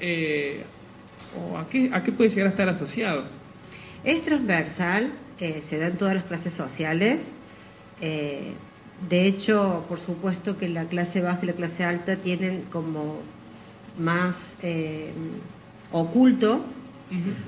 eh, 0.00 0.62
o 1.38 1.58
a 1.58 1.68
qué, 1.68 1.90
a 1.92 2.02
qué 2.02 2.12
puede 2.12 2.30
llegar 2.30 2.46
a 2.46 2.50
estar 2.50 2.68
asociado. 2.68 3.24
Es 4.04 4.22
transversal, 4.24 5.10
eh, 5.40 5.60
se 5.62 5.78
da 5.78 5.88
en 5.88 5.96
todas 5.98 6.14
las 6.14 6.24
clases 6.24 6.52
sociales. 6.54 7.28
eh, 8.00 8.52
de 9.08 9.24
hecho, 9.26 9.86
por 9.88 9.98
supuesto 9.98 10.58
que 10.58 10.68
la 10.68 10.84
clase 10.84 11.22
baja 11.22 11.38
y 11.42 11.46
la 11.46 11.52
clase 11.54 11.84
alta 11.84 12.16
tienen 12.16 12.62
como 12.70 13.18
más 13.98 14.56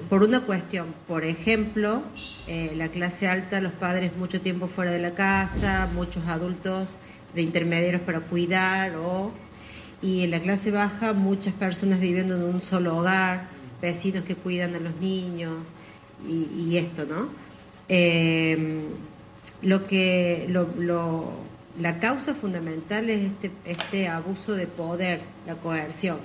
por 0.08 0.22
una 0.22 0.40
cuestión. 0.40 0.86
Por 1.06 1.24
ejemplo, 1.24 2.02
eh, 2.46 2.72
la 2.76 2.88
clase 2.88 3.28
alta, 3.28 3.60
los 3.60 3.72
padres 3.72 4.16
mucho 4.16 4.40
tiempo 4.40 4.66
fuera 4.66 4.90
de 4.90 4.98
la 4.98 5.12
casa, 5.14 5.88
muchos 5.94 6.26
adultos 6.26 6.90
de 7.34 7.42
intermediarios 7.42 8.02
para 8.02 8.20
cuidar 8.20 8.94
o 8.96 9.32
y 10.02 10.24
en 10.24 10.32
la 10.32 10.40
clase 10.40 10.72
baja 10.72 11.12
muchas 11.12 11.54
personas 11.54 12.00
viviendo 12.00 12.36
en 12.36 12.42
un 12.42 12.60
solo 12.60 12.98
hogar, 12.98 13.46
vecinos 13.80 14.24
que 14.24 14.34
cuidan 14.34 14.74
a 14.74 14.80
los 14.80 15.00
niños 15.00 15.52
y, 16.28 16.76
esto, 16.76 17.04
¿no? 17.04 17.28
Eh, 17.88 18.82
lo 19.62 19.86
que 19.86 20.46
lo, 20.48 21.32
la 21.80 21.98
causa 21.98 22.34
fundamental 22.34 23.10
es 23.10 23.22
este, 23.22 23.50
este 23.64 24.08
abuso 24.08 24.54
de 24.54 24.66
poder, 24.66 25.20
la 25.46 25.54
coerción. 25.54 26.18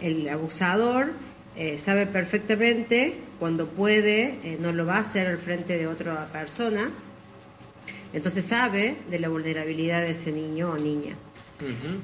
El 0.00 0.28
abusador 0.28 1.12
eh, 1.56 1.78
sabe 1.78 2.06
perfectamente 2.06 3.16
cuando 3.38 3.68
puede, 3.68 4.38
eh, 4.42 4.58
no 4.60 4.72
lo 4.72 4.86
va 4.86 4.96
a 4.96 5.00
hacer 5.00 5.26
al 5.26 5.38
frente 5.38 5.76
de 5.78 5.86
otra 5.86 6.26
persona, 6.32 6.90
entonces 8.12 8.44
sabe 8.44 8.96
de 9.10 9.18
la 9.18 9.28
vulnerabilidad 9.28 10.02
de 10.02 10.10
ese 10.10 10.32
niño 10.32 10.70
o 10.70 10.78
niña. 10.78 11.14
Ujú. 11.60 12.00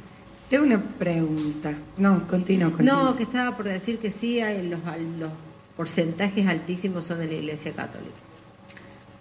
Tengo 0.49 0.65
una 0.65 0.83
pregunta. 0.83 1.73
No, 1.97 2.27
continúo, 2.27 2.73
continúo. 2.73 3.05
No, 3.05 3.17
que 3.17 3.23
estaba 3.23 3.57
por 3.57 3.67
decir 3.67 3.99
que 3.99 4.11
sí, 4.11 4.41
hay 4.41 4.69
los, 4.69 4.81
los 5.19 5.31
porcentajes 5.77 6.47
altísimos 6.47 7.05
son 7.05 7.21
de 7.21 7.27
la 7.29 7.35
Iglesia 7.35 7.73
Católica. 7.73 8.11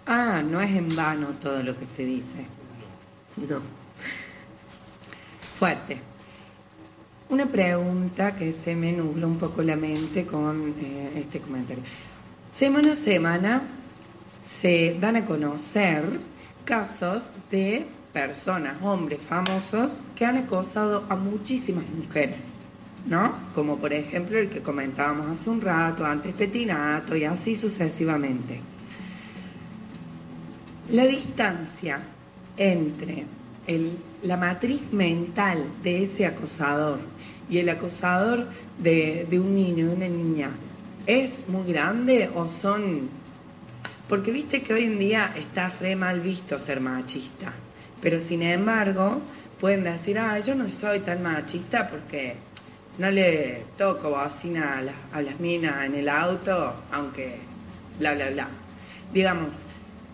Ah, 0.06 0.42
no 0.44 0.60
es 0.60 0.70
en 0.70 0.94
vano 0.96 1.28
todo 1.40 1.62
lo 1.62 1.78
que 1.78 1.86
se 1.86 2.04
dice. 2.04 2.46
No. 3.48 3.60
Fuerte. 5.58 6.09
Una 7.30 7.46
pregunta 7.46 8.34
que 8.34 8.52
se 8.52 8.74
me 8.74 8.92
nubla 8.92 9.26
un 9.26 9.38
poco 9.38 9.62
la 9.62 9.76
mente 9.76 10.26
con 10.26 10.74
eh, 10.82 11.12
este 11.14 11.38
comentario. 11.40 11.82
Semana 12.52 12.92
a 12.92 12.96
semana 12.96 13.62
se 14.60 14.96
dan 15.00 15.14
a 15.16 15.24
conocer 15.24 16.02
casos 16.64 17.28
de 17.50 17.86
personas, 18.12 18.74
hombres 18.82 19.20
famosos, 19.20 19.92
que 20.16 20.26
han 20.26 20.38
acosado 20.38 21.04
a 21.08 21.14
muchísimas 21.14 21.84
mujeres, 21.90 22.40
¿no? 23.06 23.32
Como 23.54 23.76
por 23.78 23.92
ejemplo 23.92 24.36
el 24.36 24.48
que 24.48 24.60
comentábamos 24.60 25.26
hace 25.28 25.50
un 25.50 25.60
rato, 25.60 26.04
antes 26.04 26.32
Petinato 26.32 27.14
y 27.14 27.24
así 27.24 27.54
sucesivamente. 27.54 28.58
La 30.90 31.06
distancia 31.06 32.00
entre 32.56 33.24
el- 33.68 33.96
la 34.22 34.36
matriz 34.36 34.80
mental 34.92 35.64
de 35.82 36.02
ese 36.02 36.26
acosador 36.26 36.98
y 37.48 37.58
el 37.58 37.68
acosador 37.68 38.46
de, 38.78 39.26
de 39.28 39.40
un 39.40 39.54
niño, 39.54 39.88
de 39.88 39.94
una 39.94 40.08
niña, 40.08 40.50
¿es 41.06 41.48
muy 41.48 41.70
grande 41.70 42.30
o 42.34 42.46
son...? 42.48 43.08
Porque 44.08 44.32
viste 44.32 44.62
que 44.62 44.74
hoy 44.74 44.84
en 44.84 44.98
día 44.98 45.32
está 45.36 45.72
re 45.80 45.94
mal 45.94 46.20
visto 46.20 46.58
ser 46.58 46.80
machista, 46.80 47.52
pero 48.02 48.18
sin 48.18 48.42
embargo 48.42 49.20
pueden 49.60 49.84
decir, 49.84 50.18
ah, 50.18 50.38
yo 50.40 50.54
no 50.54 50.68
soy 50.68 51.00
tan 51.00 51.22
machista 51.22 51.88
porque 51.88 52.34
no 52.98 53.10
le 53.10 53.64
toco 53.78 54.10
bocina 54.10 54.78
a 54.78 54.82
las, 54.82 54.94
a 55.12 55.22
las 55.22 55.38
minas 55.38 55.84
en 55.86 55.94
el 55.94 56.08
auto, 56.08 56.74
aunque 56.92 57.36
bla, 57.98 58.14
bla, 58.14 58.30
bla. 58.30 58.48
Digamos, 59.12 59.48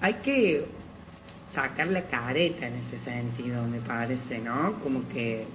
hay 0.01 0.15
que 0.15 0.67
sacar 1.57 1.87
la 1.89 2.03
careta 2.07 2.67
en 2.67 2.75
ese 2.75 2.99
sentido, 2.99 3.65
me 3.65 3.79
parece, 3.81 4.39
¿no? 4.41 4.75
Como 4.83 5.09
que... 5.09 5.47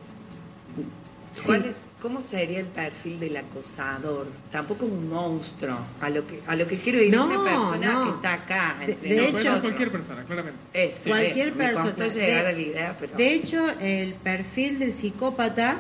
¿cuál 1.46 1.62
Sí. 1.62 1.68
es- 1.70 1.76
¿Cómo 2.02 2.20
sería 2.24 2.60
el 2.62 2.66
perfil 2.66 3.20
del 3.20 3.38
acosador? 3.38 4.26
Tampoco 4.52 4.86
es 4.88 4.92
un 4.92 5.08
monstruo. 5.08 5.78
A 6.02 6.10
lo 6.10 6.26
que, 6.26 6.42
a 6.48 6.56
lo 6.56 6.66
que 6.68 6.76
quiero 6.80 6.98
decir 6.98 7.16
No, 7.16 7.26
una 7.28 7.44
persona 7.44 7.94
no. 7.94 8.04
que 8.06 8.10
está 8.10 8.34
acá. 8.34 8.76
De- 8.84 8.92
entre 8.94 9.10
de 9.16 9.32
No, 9.32 9.38
hecho- 9.40 9.62
cualquier 9.62 9.92
persona, 9.92 10.24
claramente. 10.24 10.60
Eso, 10.74 11.10
Cualquier 11.10 11.48
eso. 11.50 11.58
Me 11.58 11.74
costó 11.74 11.96
persona. 11.96 12.26
llegar 12.26 12.44
De- 12.46 12.50
a 12.50 12.54
la 12.54 12.60
idea, 12.62 12.98
pero... 13.00 13.16
De 13.16 13.34
hecho, 13.36 13.70
el 13.80 14.16
perfil 14.16 14.80
del 14.80 14.92
psicópata 14.92 15.78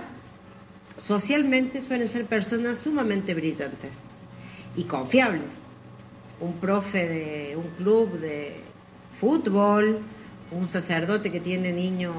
socialmente 0.95 1.81
suelen 1.81 2.07
ser 2.07 2.25
personas 2.25 2.77
sumamente 2.77 3.33
brillantes 3.33 4.01
y 4.75 4.83
confiables. 4.83 5.61
Un 6.39 6.53
profe 6.57 7.07
de 7.07 7.55
un 7.57 7.67
club 7.77 8.11
de 8.19 8.55
fútbol, 9.21 9.99
un 10.51 10.67
sacerdote 10.67 11.31
que 11.31 11.39
tiene 11.39 11.71
niños 11.71 12.15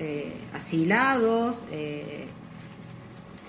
eh, 0.00 0.32
asilados, 0.52 1.64
eh, 1.70 2.26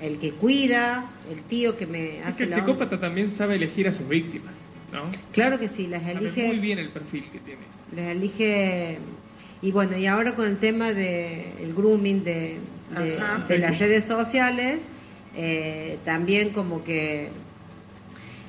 el 0.02 0.20
que 0.20 0.32
cuida, 0.34 1.10
el 1.32 1.42
tío 1.42 1.76
que 1.78 1.88
me 1.88 2.20
Es 2.20 2.26
hace 2.28 2.38
que 2.48 2.54
el 2.54 2.60
psicópata 2.60 3.00
también 3.00 3.32
sabe 3.32 3.56
elegir 3.56 3.88
a 3.88 3.94
sus 3.94 4.08
víctimas, 4.08 4.54
¿no? 4.94 5.02
Claro 5.32 5.58
que 5.60 5.68
sí, 5.68 5.88
las 5.88 6.04
Sabe 6.04 6.20
elige. 6.20 6.48
muy 6.48 6.60
bien 6.60 6.78
el 6.80 6.90
perfil 6.90 7.24
que 7.32 7.40
tiene. 7.40 7.62
Les 7.96 8.16
elige. 8.16 9.00
Y 9.64 9.72
bueno, 9.72 9.98
y 9.98 10.06
ahora 10.08 10.36
con 10.36 10.48
el 10.48 10.58
tema 10.58 10.94
del 10.94 11.74
grooming 11.76 12.24
de, 12.24 12.58
de- 12.98 13.18
Ajá. 13.20 13.46
de 13.48 13.58
las 13.60 13.78
redes 13.80 14.04
sociales, 14.04 14.84
eh, 15.36 15.98
también 16.06 16.50
como 16.50 16.84
que 16.84 17.30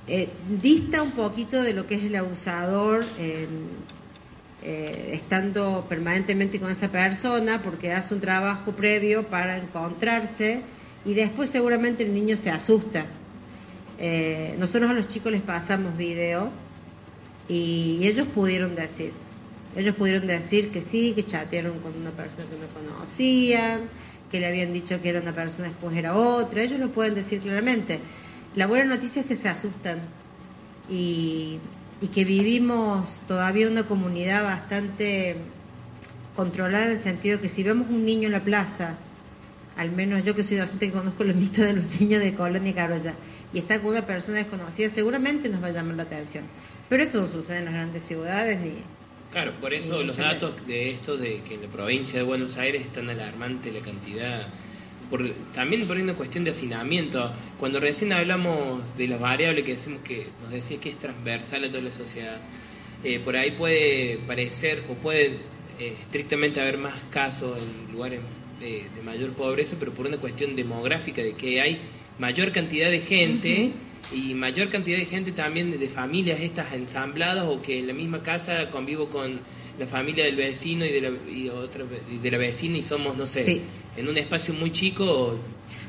eh, 0.09 0.29
dista 0.63 1.03
un 1.03 1.13
poquito 1.13 1.63
de 1.63 1.73
lo 1.75 1.87
que 1.87 1.95
es 1.97 2.03
el 2.05 2.17
abusador 2.17 3.05
eh, 3.19 3.47
eh, 4.65 5.11
estando 5.13 5.85
permanentemente 5.89 6.61
con 6.61 6.71
esa 6.71 6.89
persona 6.89 7.61
porque 7.63 7.93
hace 7.93 8.15
un 8.15 8.21
trabajo 8.21 8.73
previo 8.73 9.25
para 9.25 9.59
encontrarse 9.59 10.63
y 11.05 11.15
después 11.15 11.51
seguramente 11.51 12.05
el 12.05 12.15
niño 12.15 12.37
se 12.37 12.51
asusta. 12.51 13.05
Eh, 13.99 14.55
nosotros 14.59 14.91
a 14.91 14.95
los 14.95 15.07
chicos 15.09 15.33
les 15.33 15.43
pasamos 15.43 15.97
video 15.97 16.51
y 17.49 18.07
ellos 18.07 18.27
pudieron 18.29 18.75
decir, 18.75 19.13
ellos 19.77 19.95
pudieron 19.97 20.27
decir 20.27 20.71
que 20.71 20.81
sí, 20.81 21.13
que 21.15 21.25
chatearon 21.25 21.79
con 21.81 21.97
una 22.01 22.11
persona 22.11 22.45
que 22.45 22.57
no 22.57 22.91
conocían, 22.91 23.81
que 24.31 24.41
le 24.41 24.47
habían 24.47 24.73
dicho 24.73 25.01
que 25.03 25.09
era 25.09 25.21
una 25.21 25.33
persona, 25.33 25.69
después 25.69 25.97
era 25.97 26.15
otra, 26.15 26.63
ellos 26.63 26.79
lo 26.79 26.91
pueden 26.91 27.15
decir 27.15 27.41
claramente. 27.41 27.99
La 28.55 28.67
buena 28.67 28.85
noticia 28.85 29.23
es 29.23 29.27
que 29.27 29.35
se 29.35 29.49
asustan 29.49 29.99
y, 30.89 31.59
y 32.03 32.09
que 32.09 32.25
vivimos 32.25 33.21
todavía 33.29 33.69
una 33.69 33.85
comunidad 33.85 34.43
bastante 34.43 35.37
controlada 36.35 36.87
en 36.87 36.91
el 36.93 36.99
sentido 36.99 37.41
que 37.41 37.49
si 37.49 37.63
vemos 37.63 37.89
un 37.91 38.05
niño 38.05 38.27
en 38.27 38.33
la 38.33 38.41
plaza, 38.41 38.99
al 39.77 39.93
menos 39.93 40.25
yo 40.25 40.35
que 40.35 40.43
soy 40.43 40.57
docente 40.57 40.89
que 40.89 40.93
conozco 40.93 41.23
la 41.23 41.33
lista 41.33 41.65
de 41.65 41.75
los 41.75 42.01
niños 42.01 42.21
de 42.21 42.35
Colonia 42.35 42.75
Carolla, 42.75 43.15
y 43.55 43.59
está 43.59 43.79
con 43.79 43.91
una 43.91 44.05
persona 44.05 44.39
desconocida, 44.39 44.89
seguramente 44.89 45.49
nos 45.49 45.63
va 45.63 45.69
a 45.69 45.71
llamar 45.71 45.95
la 45.95 46.03
atención. 46.03 46.45
Pero 46.89 47.05
esto 47.05 47.21
no 47.21 47.29
sucede 47.29 47.59
en 47.59 47.67
las 47.67 47.75
grandes 47.75 48.03
ciudades 48.03 48.59
ni... 48.59 48.73
Claro, 49.31 49.53
por 49.61 49.73
eso 49.73 50.03
los 50.03 50.17
datos 50.17 50.67
de 50.67 50.91
esto, 50.91 51.17
de 51.17 51.41
que 51.41 51.55
en 51.55 51.63
la 51.63 51.69
provincia 51.69 52.19
de 52.19 52.25
Buenos 52.25 52.59
Aires 52.59 52.83
es 52.83 52.93
tan 52.93 53.09
alarmante 53.09 53.73
la 53.73 53.81
cantidad. 53.81 54.47
Por, 55.13 55.29
también 55.55 55.87
por 55.87 55.99
una 55.99 56.15
cuestión 56.15 56.43
de 56.43 56.53
hacinamiento. 56.53 57.31
Cuando 57.61 57.79
recién 57.81 58.15
hablamos 58.15 58.81
de 58.97 59.09
las 59.09 59.21
variables 59.21 59.63
que 59.63 59.73
decimos 59.73 60.01
que 60.03 60.27
nos 60.41 60.51
decía 60.51 60.81
que 60.81 60.89
es 60.89 60.97
transversal 60.97 61.65
a 61.65 61.69
toda 61.69 61.83
la 61.83 61.93
sociedad, 61.93 62.41
eh, 63.05 63.21
por 63.23 63.37
ahí 63.37 63.51
puede 63.51 64.19
parecer 64.27 64.83
o 64.89 64.95
puede 64.95 65.33
eh, 65.79 65.93
estrictamente 66.01 66.63
haber 66.63 66.79
más 66.79 66.95
casos 67.11 67.59
en 67.59 67.93
lugares 67.93 68.21
de, 68.59 68.85
de 68.97 69.03
mayor 69.05 69.33
pobreza, 69.35 69.77
pero 69.79 69.93
por 69.93 70.07
una 70.07 70.17
cuestión 70.17 70.57
demográfica 70.57 71.21
de 71.21 71.35
que 71.35 71.61
hay 71.61 71.77
mayor 72.19 72.51
cantidad 72.51 72.91
de 72.91 73.01
gente 73.01 73.71
y 74.15 74.33
mayor 74.33 74.71
cantidad 74.71 74.97
de 74.97 75.05
gente 75.05 75.33
también 75.33 75.73
de, 75.73 75.77
de 75.77 75.89
familias 75.89 76.41
estas 76.41 76.73
ensambladas 76.73 77.45
o 77.47 77.61
que 77.61 77.79
en 77.81 77.87
la 77.87 77.93
misma 77.93 78.23
casa 78.23 78.71
convivo 78.71 79.09
con 79.09 79.39
la 79.79 79.87
familia 79.87 80.25
del 80.25 80.37
vecino 80.37 80.85
y 80.87 80.91
de 80.91 81.01
la, 81.03 81.11
y 81.31 81.49
otra, 81.49 81.85
y 82.11 82.19
de 82.19 82.31
la 82.31 82.39
vecina 82.39 82.79
y 82.79 82.83
somos, 82.83 83.17
no 83.17 83.27
sé, 83.27 83.45
Sí. 83.45 83.61
En 83.97 84.09
un 84.09 84.17
espacio 84.17 84.55
muy 84.55 84.71
chico. 84.73 85.37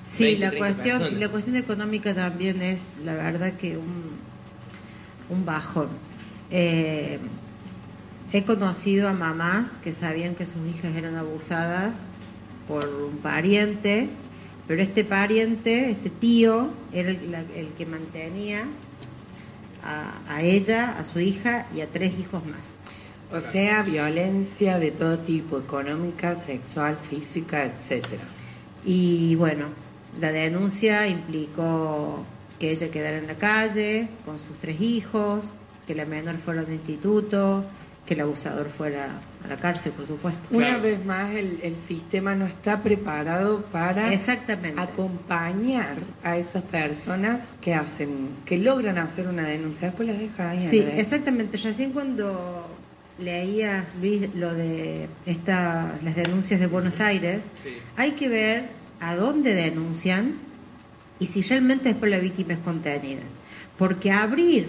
Sí, 0.04 0.26
20, 0.26 0.40
la 0.42 0.50
30 0.52 0.66
cuestión, 0.68 0.98
personas. 1.00 1.20
la 1.22 1.30
cuestión 1.30 1.56
económica 1.56 2.14
también 2.14 2.62
es, 2.62 2.98
la 3.06 3.14
verdad, 3.14 3.54
que 3.54 3.78
un, 3.78 4.04
un 5.30 5.46
bajón. 5.46 5.88
Eh, 6.52 7.20
he 8.34 8.44
conocido 8.44 9.08
a 9.08 9.14
mamás 9.14 9.72
que 9.84 9.92
sabían 9.94 10.36
que 10.36 10.46
sus 10.46 10.66
hijas 10.68 10.96
eran 10.96 11.16
abusadas 11.16 12.02
por 12.68 12.86
un 12.88 13.18
pariente, 13.18 14.10
pero 14.68 14.82
este 14.82 15.04
pariente, 15.04 15.90
este 15.92 16.10
tío, 16.10 16.70
era 16.92 17.10
el, 17.10 17.32
la- 17.32 17.44
el 17.56 17.68
que 17.78 17.86
mantenía 17.86 18.64
a, 19.84 20.34
a 20.34 20.42
ella, 20.42 20.98
a 20.98 21.04
su 21.04 21.20
hija 21.20 21.66
y 21.76 21.82
a 21.82 21.88
tres 21.88 22.14
hijos 22.20 22.46
más. 22.46 22.72
O 23.34 23.42
sea, 23.42 23.84
violencia 23.84 24.78
de 24.80 24.92
todo 24.92 25.20
tipo, 25.20 25.58
económica, 25.58 26.36
sexual, 26.36 26.98
física, 27.10 27.66
etcétera. 27.66 28.24
Y 28.86 29.36
bueno, 29.36 29.66
la 30.20 30.32
denuncia 30.32 31.08
implicó 31.08 32.24
que 32.60 32.72
ella 32.72 32.90
quedara 32.92 33.18
en 33.18 33.28
la 33.28 33.36
calle 33.36 34.08
con 34.26 34.40
sus 34.40 34.58
tres 34.60 34.80
hijos, 34.82 35.48
que 35.88 35.96
la 35.96 36.06
menor 36.06 36.38
fuera 36.38 36.62
a 36.62 36.66
un 36.66 36.74
instituto, 36.74 37.64
que 38.06 38.14
el 38.16 38.22
abusador 38.22 38.68
fuera 38.68 39.08
a 39.44 39.48
la 39.48 39.56
cárcel, 39.58 39.94
por 39.94 40.06
supuesto. 40.06 40.50
Una 40.52 40.78
vez 40.78 41.04
más, 41.06 41.32
el, 41.32 41.60
el 41.64 41.76
sistema 41.76 42.36
no 42.36 42.46
está 42.46 42.84
preparado 42.84 43.64
para 43.66 44.14
Exactamente. 44.14 44.80
acompañar 44.80 45.96
a 46.24 46.38
esas 46.38 46.64
personas 46.64 47.54
que 47.62 47.74
hacen, 47.74 48.30
que 48.46 48.58
logran 48.58 48.98
hacer 48.98 49.28
una 49.28 49.44
denuncia, 49.44 49.88
después 49.88 50.08
las 50.08 50.20
deja 50.20 50.52
ahí. 50.52 50.60
Sí, 50.60 50.86
exactamente. 50.96 51.58
Recién 51.58 51.92
cuando 51.92 52.68
leías 53.20 53.94
lo 54.36 54.54
de 54.54 55.08
esta, 55.26 56.00
las 56.04 56.16
denuncias 56.16 56.60
de 56.60 56.68
Buenos 56.68 57.00
Aires, 57.00 57.46
Sí. 57.62 57.70
hay 57.96 58.12
que 58.12 58.28
ver 58.30 58.66
a 59.00 59.16
dónde 59.16 59.54
denuncian 59.54 60.34
y 61.20 61.26
si 61.26 61.42
realmente 61.42 61.90
después 61.90 62.10
la 62.12 62.20
víctima 62.20 62.54
es 62.54 62.60
contenida. 62.60 63.22
Porque 63.78 64.12
abrir 64.12 64.68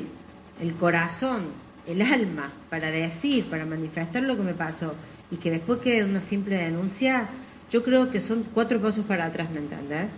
el 0.60 0.74
corazón, 0.74 1.42
el 1.86 2.02
alma, 2.02 2.52
para 2.70 2.90
decir, 2.90 3.44
para 3.44 3.64
manifestar 3.66 4.22
lo 4.22 4.36
que 4.36 4.42
me 4.42 4.54
pasó 4.54 4.94
y 5.30 5.36
que 5.36 5.50
después 5.50 5.80
quede 5.80 6.04
una 6.04 6.20
simple 6.20 6.56
denuncia, 6.56 7.28
yo 7.70 7.82
creo 7.82 8.10
que 8.10 8.20
son 8.20 8.44
cuatro 8.54 8.80
pasos 8.80 9.04
para 9.04 9.26
atrás, 9.26 9.50
¿me 9.50 9.58
entendés? 9.58 10.08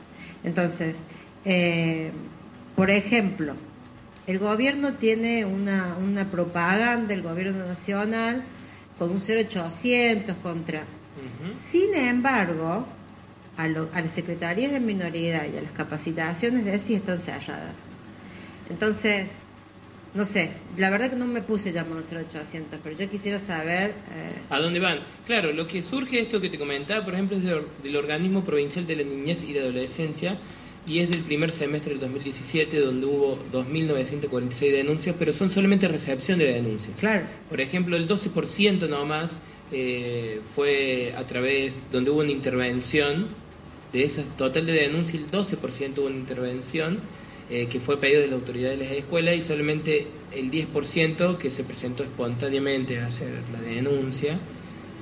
Entonces, 0.45 0.99
eh, 1.45 2.11
por 2.75 2.91
ejemplo, 2.91 3.55
el 4.27 4.39
gobierno 4.39 4.95
tiene 4.95 5.45
una, 5.45 5.97
una 6.03 6.29
propaganda, 6.31 7.15
el 7.15 7.23
gobierno 7.23 7.65
nacional, 7.67 8.43
con 8.99 9.11
un 9.11 9.19
0800 9.21 10.37
contra. 10.43 10.83
Sin 11.53 11.95
embargo, 11.95 12.87
a, 13.57 13.69
lo- 13.69 13.89
a 13.95 14.01
las 14.01 14.11
secretarías 14.11 14.73
de 14.73 14.81
minoridad 14.81 15.45
y 15.53 15.57
a 15.57 15.63
las 15.63 15.73
capacitaciones 15.73 16.65
de 16.65 16.75
ESI 16.75 16.95
están 16.97 17.19
cerradas. 17.19 17.75
Entonces, 18.71 19.29
no 20.15 20.25
sé, 20.25 20.51
la 20.79 20.91
verdad 20.91 21.11
que 21.11 21.17
no 21.17 21.27
me 21.27 21.43
puse 21.43 21.73
llamar 21.73 21.99
un 21.99 22.03
0800, 22.05 22.81
pero 22.83 22.97
yo 22.97 23.09
quisiera 23.09 23.39
saber... 23.39 23.91
eh, 23.91 24.33
¿A 24.51 24.59
dónde 24.61 24.81
van? 24.81 24.99
Claro, 25.27 25.53
lo 25.53 25.67
que 25.67 25.83
surge 25.83 26.21
esto 26.21 26.41
que 26.41 26.49
te 26.49 26.59
comentaba, 26.59 27.05
por 27.05 27.15
ejemplo, 27.15 27.37
es 27.37 27.45
del, 27.45 27.61
del 27.83 27.97
Organismo 27.97 28.43
Provincial 28.43 28.87
de 28.87 28.97
la 28.97 29.03
Niñez 29.05 29.43
y 29.45 29.53
la 29.53 29.61
Adolescencia 29.63 30.37
y 30.87 31.01
es 31.01 31.11
del 31.11 31.21
primer 31.21 31.51
semestre 31.51 31.93
del 31.93 32.01
2017 32.01 32.79
donde 32.79 33.07
hubo 33.07 33.39
2.946 33.53 34.73
denuncias, 34.73 35.17
pero 35.19 35.33
son 35.33 35.51
solamente 35.51 35.89
recepción 35.89 36.39
de 36.39 36.53
denuncias. 36.53 36.97
claro, 36.99 37.25
Por 37.49 37.61
ejemplo, 37.61 37.97
el 37.97 38.09
12% 38.09 38.89
nomás 38.89 39.39
eh, 39.73 40.41
fue 40.55 41.13
a 41.17 41.25
través, 41.25 41.83
donde 41.91 42.11
hubo 42.11 42.21
una 42.21 42.31
intervención, 42.31 43.27
de 43.93 44.05
esas 44.05 44.37
total 44.37 44.67
de 44.67 44.73
denuncias, 44.73 45.23
el 45.23 45.31
12% 45.31 45.99
hubo 45.99 46.07
una 46.07 46.17
intervención 46.17 46.99
eh, 47.51 47.67
que 47.71 47.81
fue 47.81 47.99
pedido 47.99 48.21
de 48.21 48.29
la 48.29 48.35
autoridad 48.35 48.71
de 48.71 48.77
las 48.79 48.93
escuelas 48.93 49.37
y 49.37 49.43
solamente 49.43 50.07
el 50.35 50.51
10% 50.51 51.39
que 51.39 51.51
se 51.51 51.65
presentó 51.65 52.03
espontáneamente 52.03 52.99
a 53.01 53.07
hacer 53.07 53.31
la 53.53 53.61
denuncia 53.61 54.37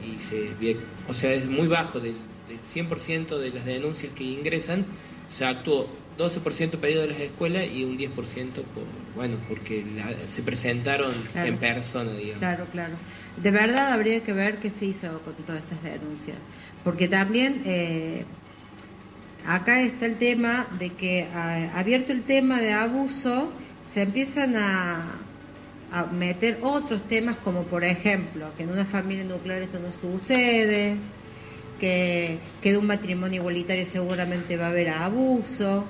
y 0.06 0.20
se 0.20 0.50
o 1.08 1.14
sea, 1.14 1.32
es 1.32 1.46
muy 1.46 1.66
bajo, 1.66 2.00
del, 2.00 2.14
del 2.48 2.60
100% 2.60 3.38
de 3.38 3.50
las 3.50 3.64
denuncias 3.64 4.12
que 4.12 4.24
ingresan, 4.24 4.84
se 5.28 5.44
actuó 5.44 5.88
12% 6.18 6.78
pedido 6.78 7.02
de 7.02 7.08
las 7.08 7.20
escuelas 7.20 7.66
y 7.72 7.82
un 7.84 7.96
10% 7.98 8.62
por, 8.62 8.84
bueno, 9.16 9.36
porque 9.48 9.84
la- 9.96 10.12
se 10.30 10.42
presentaron 10.42 11.12
Claro. 11.32 11.48
en 11.48 11.56
persona, 11.58 12.12
digamos. 12.12 12.38
Claro, 12.38 12.64
claro. 12.70 12.94
De 13.36 13.50
verdad 13.50 13.92
habría 13.92 14.20
que 14.22 14.32
ver 14.32 14.58
qué 14.58 14.70
se 14.70 14.86
hizo 14.86 15.20
con 15.22 15.34
todas 15.34 15.64
esas 15.64 15.82
denuncias. 15.82 16.36
Porque 16.84 17.08
también 17.08 17.60
eh, 17.64 18.24
acá 19.46 19.80
está 19.82 20.06
el 20.06 20.16
tema 20.16 20.66
de 20.78 20.90
que 20.90 21.26
ah, 21.34 21.70
abierto 21.78 22.12
el 22.12 22.22
tema 22.22 22.60
de 22.60 22.72
abuso, 22.72 23.50
se 23.88 24.02
empiezan 24.02 24.54
a, 24.56 25.04
a 25.92 26.06
meter 26.06 26.58
otros 26.62 27.02
temas 27.08 27.36
como 27.36 27.62
por 27.64 27.84
ejemplo 27.84 28.46
que 28.56 28.62
en 28.62 28.70
una 28.70 28.84
familia 28.84 29.24
nuclear 29.24 29.62
esto 29.62 29.78
no 29.80 29.90
sucede, 29.90 30.96
que, 31.78 32.38
que 32.62 32.72
de 32.72 32.78
un 32.78 32.86
matrimonio 32.86 33.40
igualitario 33.40 33.84
seguramente 33.84 34.56
va 34.56 34.66
a 34.66 34.68
haber 34.68 34.90
abuso. 34.90 35.84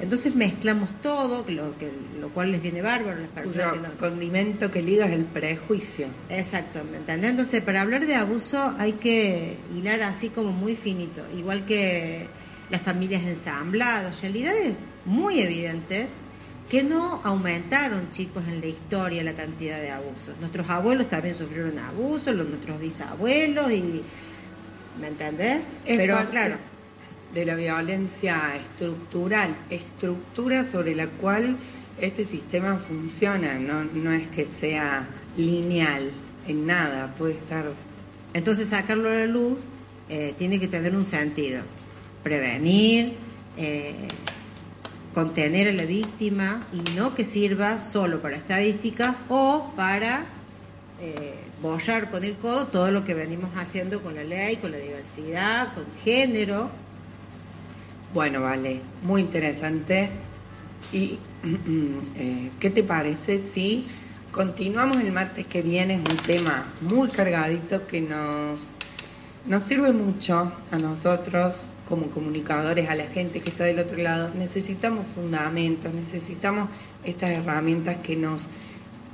Entonces 0.00 0.34
mezclamos 0.34 0.90
todo, 1.02 1.44
lo, 1.48 1.78
que, 1.78 1.90
lo 2.20 2.28
cual 2.30 2.50
les 2.50 2.60
viene 2.60 2.82
bárbaro 2.82 3.18
a 3.18 3.20
las 3.20 3.30
personas 3.30 3.74
que 3.74 3.78
no, 3.78 3.94
condimento 3.96 4.70
que 4.70 4.82
liga 4.82 5.06
es 5.06 5.12
el 5.12 5.24
prejuicio. 5.24 6.06
Exactamente. 6.28 7.12
Entonces, 7.12 7.62
para 7.62 7.82
hablar 7.82 8.04
de 8.04 8.16
abuso 8.16 8.74
hay 8.78 8.92
que 8.92 9.56
hilar 9.74 10.02
así 10.02 10.30
como 10.30 10.50
muy 10.50 10.74
finito, 10.74 11.22
igual 11.36 11.64
que 11.64 12.26
las 12.70 12.82
familias 12.82 13.22
ensambladas, 13.22 14.20
realidades 14.20 14.82
muy 15.04 15.40
evidentes 15.40 16.10
que 16.68 16.82
no 16.82 17.20
aumentaron, 17.22 18.08
chicos, 18.08 18.42
en 18.48 18.60
la 18.60 18.66
historia 18.66 19.22
la 19.22 19.34
cantidad 19.34 19.78
de 19.78 19.90
abusos. 19.90 20.34
Nuestros 20.40 20.68
abuelos 20.70 21.08
también 21.08 21.34
sufrieron 21.34 21.78
abusos, 21.78 22.34
los 22.34 22.48
nuestros 22.48 22.80
bisabuelos 22.80 23.70
y 23.70 24.02
¿me 25.00 25.08
entendés? 25.08 25.60
Es 25.84 25.96
Pero 25.96 26.16
parte- 26.16 26.30
claro, 26.30 26.56
de 27.32 27.44
la 27.44 27.54
violencia 27.56 28.38
estructural, 28.56 29.54
estructura 29.70 30.64
sobre 30.64 30.94
la 30.94 31.06
cual 31.08 31.56
este 32.00 32.24
sistema 32.24 32.76
funciona, 32.76 33.54
no, 33.58 33.84
no 33.84 34.12
es 34.12 34.28
que 34.28 34.46
sea 34.46 35.06
lineal 35.36 36.10
en 36.46 36.66
nada, 36.66 37.14
puede 37.18 37.34
estar... 37.34 37.64
Entonces 38.34 38.68
sacarlo 38.68 39.08
a 39.08 39.14
la 39.14 39.26
luz 39.26 39.58
eh, 40.08 40.34
tiene 40.36 40.58
que 40.60 40.68
tener 40.68 40.94
un 40.94 41.04
sentido, 41.04 41.62
prevenir, 42.22 43.14
eh, 43.56 43.94
contener 45.12 45.68
a 45.68 45.72
la 45.72 45.84
víctima 45.84 46.66
y 46.72 46.96
no 46.96 47.14
que 47.14 47.24
sirva 47.24 47.78
solo 47.78 48.20
para 48.20 48.36
estadísticas 48.36 49.22
o 49.28 49.72
para 49.76 50.24
eh, 51.00 51.34
borrar 51.64 52.10
con 52.10 52.24
el 52.24 52.34
codo 52.34 52.66
todo 52.66 52.90
lo 52.90 53.06
que 53.06 53.14
venimos 53.14 53.48
haciendo 53.56 54.02
con 54.02 54.14
la 54.14 54.22
ley, 54.22 54.56
con 54.56 54.70
la 54.70 54.76
diversidad, 54.76 55.72
con 55.72 55.86
género. 56.04 56.68
Bueno, 58.12 58.42
vale, 58.42 58.82
muy 59.02 59.22
interesante. 59.22 60.10
¿Y 60.92 61.18
eh, 62.16 62.50
qué 62.60 62.68
te 62.68 62.82
parece 62.82 63.38
si 63.38 63.86
continuamos 64.30 64.98
el 64.98 65.10
martes 65.10 65.46
que 65.46 65.62
viene? 65.62 65.94
Es 65.94 66.00
un 66.00 66.18
tema 66.18 66.66
muy 66.82 67.08
cargadito 67.08 67.86
que 67.86 68.02
nos, 68.02 68.72
nos 69.46 69.62
sirve 69.62 69.92
mucho 69.92 70.52
a 70.70 70.76
nosotros 70.76 71.70
como 71.88 72.08
comunicadores, 72.10 72.90
a 72.90 72.94
la 72.94 73.06
gente 73.06 73.40
que 73.40 73.48
está 73.48 73.64
del 73.64 73.78
otro 73.78 73.96
lado. 73.96 74.30
Necesitamos 74.34 75.06
fundamentos, 75.14 75.94
necesitamos 75.94 76.68
estas 77.04 77.30
herramientas 77.30 77.96
que 78.02 78.16
nos 78.16 78.48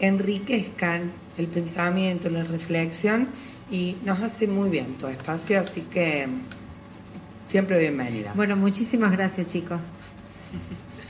enriquezcan 0.01 1.13
el 1.39 1.47
pensamiento, 1.47 2.29
la 2.29 2.45
reflexión 2.45 3.29
y 3.71 3.97
nos 4.05 4.21
hace 4.21 4.47
muy 4.47 4.69
bien 4.69 4.95
todo 4.99 5.11
espacio, 5.11 5.61
así 5.61 5.83
que 5.83 6.27
mm, 6.27 6.41
siempre 7.49 7.79
bienvenida. 7.79 8.33
Bueno, 8.35 8.57
muchísimas 8.57 9.13
gracias 9.13 9.49
chicos. 9.49 9.81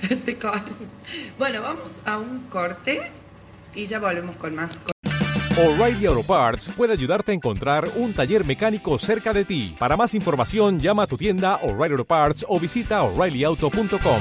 bueno, 1.38 1.62
vamos 1.62 1.96
a 2.04 2.18
un 2.18 2.40
corte 2.50 3.00
y 3.74 3.84
ya 3.84 3.98
volvemos 3.98 4.36
con 4.36 4.54
más. 4.54 4.78
O'Reilly 5.56 6.06
Auto 6.06 6.22
Parts 6.22 6.70
puede 6.74 6.92
ayudarte 6.94 7.32
a 7.32 7.34
encontrar 7.34 7.90
un 7.96 8.14
taller 8.14 8.46
mecánico 8.46 8.98
cerca 8.98 9.32
de 9.32 9.44
ti. 9.44 9.76
Para 9.78 9.96
más 9.96 10.14
información, 10.14 10.80
llama 10.80 11.02
a 11.02 11.06
tu 11.06 11.18
tienda 11.18 11.56
O'Reilly 11.56 11.92
Auto 11.92 12.04
Parts 12.04 12.46
o 12.48 12.58
visita 12.58 13.02
oreillyauto.com. 13.02 14.20